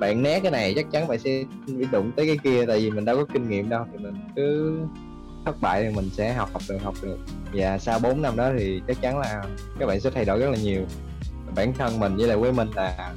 Bạn 0.00 0.22
né 0.22 0.40
cái 0.40 0.50
này 0.50 0.72
chắc 0.76 0.86
chắn 0.90 1.08
bạn 1.08 1.18
sẽ 1.18 1.44
bị 1.66 1.86
đụng 1.92 2.12
tới 2.16 2.26
cái 2.26 2.38
kia 2.44 2.66
tại 2.66 2.80
vì 2.80 2.90
mình 2.90 3.04
đâu 3.04 3.16
có 3.16 3.24
kinh 3.32 3.48
nghiệm 3.48 3.68
đâu 3.68 3.84
thì 3.92 3.98
mình 3.98 4.14
cứ 4.36 4.78
thất 5.48 5.60
bại 5.60 5.82
thì 5.82 5.96
mình 5.96 6.10
sẽ 6.12 6.32
học 6.32 6.50
học 6.52 6.62
được 6.68 6.78
học 6.82 6.94
được. 7.02 7.18
Và 7.52 7.78
sau 7.78 7.98
4 7.98 8.22
năm 8.22 8.36
đó 8.36 8.50
thì 8.58 8.82
chắc 8.88 9.00
chắn 9.00 9.18
là 9.18 9.42
các 9.78 9.86
bạn 9.86 10.00
sẽ 10.00 10.10
thay 10.10 10.24
đổi 10.24 10.38
rất 10.38 10.50
là 10.50 10.56
nhiều. 10.56 10.82
Bản 11.54 11.72
thân 11.72 12.00
mình 12.00 12.16
với 12.16 12.28
lại 12.28 12.36
với 12.36 12.52
mình 12.52 12.70
là 12.74 13.12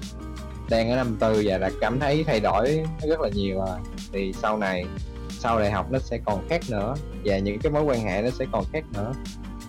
đang 0.69 0.89
ở 0.89 0.95
năm 0.95 1.17
tư 1.19 1.43
và 1.45 1.57
đã 1.57 1.69
cảm 1.81 1.99
thấy 1.99 2.23
thay 2.23 2.39
đổi 2.39 2.83
nó 3.01 3.07
rất 3.07 3.19
là 3.21 3.29
nhiều 3.29 3.57
rồi. 3.57 3.77
Thì 4.13 4.33
sau 4.33 4.57
này 4.57 4.85
sau 5.29 5.59
đại 5.59 5.71
học 5.71 5.91
nó 5.91 5.99
sẽ 5.99 6.19
còn 6.25 6.47
khác 6.49 6.61
nữa 6.69 6.95
và 7.25 7.37
những 7.37 7.59
cái 7.59 7.71
mối 7.71 7.83
quan 7.83 8.01
hệ 8.01 8.21
nó 8.21 8.29
sẽ 8.29 8.45
còn 8.51 8.65
khác 8.73 8.83
nữa. 8.93 9.13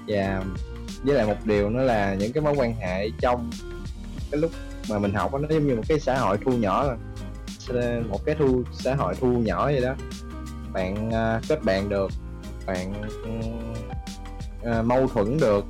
Và 0.06 0.42
với 1.02 1.14
lại 1.14 1.26
một 1.26 1.36
điều 1.44 1.70
nữa 1.70 1.82
là 1.82 2.14
những 2.14 2.32
cái 2.32 2.42
mối 2.42 2.54
quan 2.56 2.74
hệ 2.74 3.10
trong 3.20 3.50
cái 4.30 4.40
lúc 4.40 4.50
mà 4.90 4.98
mình 4.98 5.14
học 5.14 5.34
nó 5.34 5.48
giống 5.50 5.66
như 5.66 5.76
một 5.76 5.84
cái 5.88 6.00
xã 6.00 6.18
hội 6.18 6.38
thu 6.44 6.52
nhỏ 6.52 6.86
rồi. 6.86 6.96
Một 8.08 8.24
cái 8.24 8.34
thu 8.38 8.62
xã 8.72 8.94
hội 8.94 9.14
thu 9.20 9.28
nhỏ 9.28 9.66
vậy 9.66 9.80
đó. 9.80 9.94
Bạn 10.72 11.08
uh, 11.08 11.48
kết 11.48 11.64
bạn 11.64 11.88
được 11.88 12.10
bạn 12.66 12.92
uh, 14.62 14.84
mâu 14.84 15.08
thuẫn 15.08 15.38
được 15.40 15.64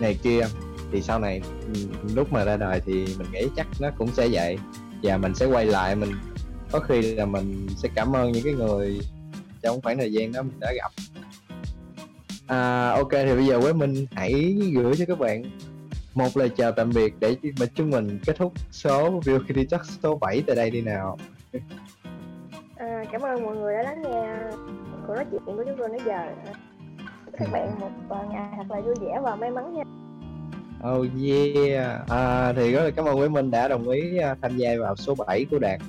này 0.00 0.18
kia 0.22 0.46
thì 0.92 1.02
sau 1.02 1.18
này 1.18 1.42
ừ, 1.74 1.80
lúc 2.14 2.32
mà 2.32 2.44
ra 2.44 2.56
đời 2.56 2.80
thì 2.86 2.92
mình 2.92 3.26
nghĩ 3.32 3.46
chắc 3.56 3.66
nó 3.80 3.90
cũng 3.98 4.08
sẽ 4.12 4.28
vậy. 4.30 4.58
Và 5.02 5.16
mình 5.16 5.34
sẽ 5.34 5.46
quay 5.46 5.66
lại 5.66 5.96
mình 5.96 6.10
có 6.70 6.80
khi 6.80 7.02
là 7.02 7.26
mình 7.26 7.66
sẽ 7.76 7.88
cảm 7.94 8.16
ơn 8.16 8.32
những 8.32 8.44
cái 8.44 8.52
người 8.52 9.00
trong 9.62 9.80
khoảng 9.80 9.98
thời 9.98 10.12
gian 10.12 10.32
đó 10.32 10.42
mình 10.42 10.60
đã 10.60 10.72
gặp. 10.72 10.92
À, 12.46 12.90
ok 12.90 13.10
thì 13.10 13.34
bây 13.34 13.46
giờ 13.46 13.60
với 13.60 13.74
mình 13.74 14.06
hãy 14.12 14.56
gửi 14.74 14.96
cho 14.96 15.04
các 15.08 15.18
bạn 15.18 15.44
một 16.14 16.36
lời 16.36 16.48
chào 16.48 16.72
tạm 16.72 16.90
biệt 16.94 17.14
để 17.20 17.36
mà 17.60 17.66
chúng 17.74 17.90
mình 17.90 18.20
kết 18.26 18.36
thúc 18.38 18.52
số 18.70 19.20
View 19.20 19.38
Beauty 19.38 19.66
Talk 19.66 19.82
số 20.02 20.16
7 20.16 20.42
tại 20.46 20.56
đây 20.56 20.70
đi 20.70 20.80
nào. 20.80 21.18
À, 22.76 23.04
cảm 23.12 23.20
ơn 23.20 23.42
mọi 23.42 23.56
người 23.56 23.74
đã 23.74 23.82
lắng 23.82 24.02
nghe 24.02 24.26
cuộc 25.06 25.14
nói 25.14 25.24
chuyện 25.30 25.40
của 25.46 25.64
chúng 25.66 25.76
tôi 25.78 25.88
nãy 25.88 26.00
giờ. 26.06 26.22
Các 27.38 27.48
bạn 27.52 27.80
một 27.80 27.90
ngày 28.30 28.52
thật 28.56 28.64
là 28.68 28.80
vui 28.80 28.94
vẻ 29.00 29.20
và 29.22 29.36
may 29.36 29.50
mắn 29.50 29.74
nha. 29.74 29.82
Oh 30.92 31.06
yeah. 31.24 32.08
À, 32.08 32.52
Thì 32.52 32.72
rất 32.72 32.84
là 32.84 32.90
cảm 32.90 33.04
ơn 33.04 33.20
Quý 33.20 33.28
Minh 33.28 33.50
đã 33.50 33.68
đồng 33.68 33.88
ý 33.88 34.18
à, 34.18 34.36
tham 34.42 34.56
gia 34.56 34.70
vào 34.80 34.96
số 34.96 35.14
7 35.14 35.46
của 35.50 35.58
Đạt. 35.58 35.80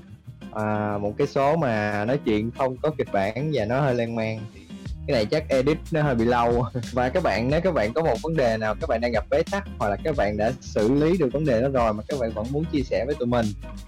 À, 0.54 0.98
Một 0.98 1.14
cái 1.18 1.28
số 1.28 1.56
mà 1.56 2.06
nói 2.06 2.20
chuyện 2.26 2.52
không 2.52 2.78
có 2.78 2.92
kịch 2.98 3.08
bản 3.14 3.52
và 3.54 3.66
nó 3.66 3.82
hơi 3.82 3.96
lan 3.96 4.16
man. 4.16 4.40
thì 4.54 4.65
cái 5.08 5.14
này 5.14 5.26
chắc 5.26 5.50
edit 5.50 5.78
nó 5.92 6.02
hơi 6.02 6.16
bị 6.16 6.26
lâu. 6.26 6.66
Và 6.92 7.10
các 7.10 7.24
bạn, 7.24 7.50
nếu 7.50 7.62
các 7.62 7.74
bạn 7.74 7.94
có 7.94 8.04
một 8.04 8.22
vấn 8.22 8.36
đề 8.36 8.58
nào, 8.58 8.76
các 8.82 8.90
bạn 8.90 9.02
đang 9.02 9.12
gặp 9.12 9.26
bế 9.30 9.44
tắc 9.52 9.64
hoặc 9.78 9.90
là 9.90 9.98
các 10.04 10.16
bạn 10.16 10.38
đã 10.38 10.52
xử 10.62 10.94
lý 10.94 11.18
được 11.18 11.34
vấn 11.34 11.46
đề 11.46 11.62
đó 11.62 11.68
rồi 11.70 11.94
mà 11.94 12.04
các 12.08 12.20
bạn 12.20 12.32
vẫn 12.32 12.46
muốn 12.52 12.66
chia 12.72 12.82
sẻ 12.82 13.04
với 13.06 13.16
tụi 13.16 13.28
mình 13.28 13.46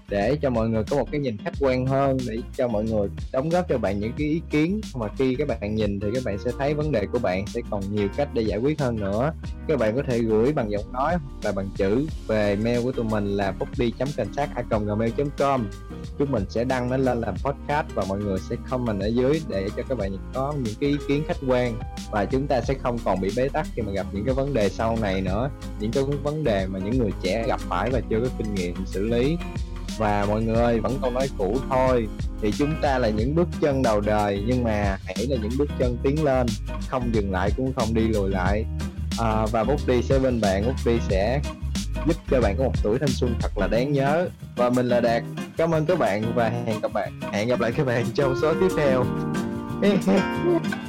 để 0.08 0.36
cho 0.42 0.50
mọi 0.50 0.68
người 0.68 0.84
có 0.90 0.96
một 0.96 1.08
cái 1.12 1.20
nhìn 1.20 1.36
khách 1.44 1.54
quan 1.60 1.86
hơn, 1.86 2.18
để 2.28 2.36
cho 2.56 2.68
mọi 2.68 2.84
người 2.84 3.08
đóng 3.32 3.48
góp 3.48 3.68
cho 3.68 3.78
bạn 3.78 4.00
những 4.00 4.12
cái 4.18 4.28
ý 4.28 4.42
kiến 4.50 4.80
mà 4.94 5.06
khi 5.18 5.34
các 5.34 5.48
bạn 5.48 5.74
nhìn 5.74 6.00
thì 6.00 6.08
các 6.14 6.24
bạn 6.24 6.38
sẽ 6.44 6.50
thấy 6.58 6.74
vấn 6.74 6.92
đề 6.92 7.06
của 7.12 7.18
bạn 7.18 7.46
sẽ 7.46 7.60
còn 7.70 7.82
nhiều 7.94 8.08
cách 8.16 8.28
để 8.34 8.42
giải 8.42 8.58
quyết 8.58 8.80
hơn 8.80 8.96
nữa. 8.96 9.32
Các 9.68 9.78
bạn 9.78 9.96
có 9.96 10.02
thể 10.08 10.18
gửi 10.18 10.52
bằng 10.52 10.70
giọng 10.70 10.92
nói 10.92 11.16
hoặc 11.16 11.44
là 11.44 11.52
bằng 11.52 11.68
chữ 11.76 12.06
về 12.26 12.56
mail 12.56 12.82
của 12.82 12.92
tụi 12.92 13.04
mình 13.04 13.26
là 13.36 13.52
poppy 13.52 13.90
cảnh 13.90 14.08
sát 14.36 14.48
gmail 14.68 15.12
com. 15.38 15.66
Chúng 16.18 16.32
mình 16.32 16.44
sẽ 16.48 16.64
đăng 16.64 16.90
nó 16.90 16.96
lên 16.96 17.20
làm 17.20 17.34
podcast 17.44 17.86
và 17.94 18.04
mọi 18.08 18.18
người 18.18 18.38
sẽ 18.50 18.56
comment 18.70 19.00
ở 19.00 19.06
dưới 19.06 19.40
để 19.48 19.68
cho 19.76 19.82
các 19.88 19.98
bạn 19.98 20.16
có 20.34 20.54
những 20.64 20.74
cái 20.80 20.90
ý 20.90 20.96
kiến 21.08 21.24
khách 21.28 21.36
quan 21.46 21.78
và 22.10 22.24
chúng 22.24 22.46
ta 22.46 22.60
sẽ 22.60 22.74
không 22.74 22.98
còn 23.04 23.20
bị 23.20 23.30
bế 23.36 23.48
tắc 23.48 23.66
khi 23.74 23.82
mà 23.82 23.92
gặp 23.92 24.06
những 24.12 24.24
cái 24.24 24.34
vấn 24.34 24.54
đề 24.54 24.68
sau 24.68 24.98
này 25.00 25.20
nữa 25.20 25.50
những 25.80 25.92
cái 25.92 26.04
vấn 26.22 26.44
đề 26.44 26.66
mà 26.66 26.78
những 26.78 26.98
người 26.98 27.10
trẻ 27.22 27.44
gặp 27.48 27.60
phải 27.60 27.90
và 27.90 28.00
chưa 28.10 28.20
có 28.20 28.28
kinh 28.38 28.54
nghiệm 28.54 28.74
xử 28.86 29.04
lý. 29.04 29.36
Và 29.98 30.26
mọi 30.28 30.42
người 30.42 30.80
vẫn 30.80 30.98
câu 31.02 31.10
nói 31.10 31.28
cũ 31.38 31.56
thôi 31.70 32.08
thì 32.42 32.52
chúng 32.58 32.74
ta 32.82 32.98
là 32.98 33.08
những 33.08 33.34
bước 33.34 33.48
chân 33.60 33.82
đầu 33.82 34.00
đời 34.00 34.44
nhưng 34.46 34.64
mà 34.64 34.98
hãy 35.04 35.26
là 35.28 35.36
những 35.42 35.52
bước 35.58 35.68
chân 35.78 35.96
tiến 36.02 36.24
lên 36.24 36.46
không 36.88 37.14
dừng 37.14 37.32
lại 37.32 37.50
cũng 37.56 37.72
không 37.72 37.94
đi 37.94 38.08
lùi 38.08 38.30
lại. 38.30 38.64
À, 39.18 39.46
và 39.52 39.64
bút 39.64 39.80
đi 39.86 40.02
sẽ 40.02 40.18
bên 40.18 40.40
bạn 40.40 40.66
bút 40.66 40.74
đi 40.86 40.98
sẽ 41.08 41.40
giúp 42.06 42.16
cho 42.30 42.40
bạn 42.40 42.56
có 42.58 42.64
một 42.64 42.72
tuổi 42.82 42.98
thanh 42.98 43.08
xuân 43.08 43.34
thật 43.40 43.58
là 43.58 43.66
đáng 43.66 43.92
nhớ. 43.92 44.28
Và 44.56 44.70
mình 44.70 44.88
là 44.88 45.00
đạt 45.00 45.22
cảm 45.56 45.74
ơn 45.74 45.86
các 45.86 45.98
bạn 45.98 46.32
và 46.34 46.48
hẹn 46.48 46.80
gặp 46.80 46.92
bạn 46.92 47.20
hẹn 47.32 47.48
gặp 47.48 47.60
lại 47.60 47.72
các 47.76 47.86
bạn 47.86 48.04
trong 48.14 48.34
số 48.42 48.54
tiếp 48.60 48.68
theo. 48.76 49.04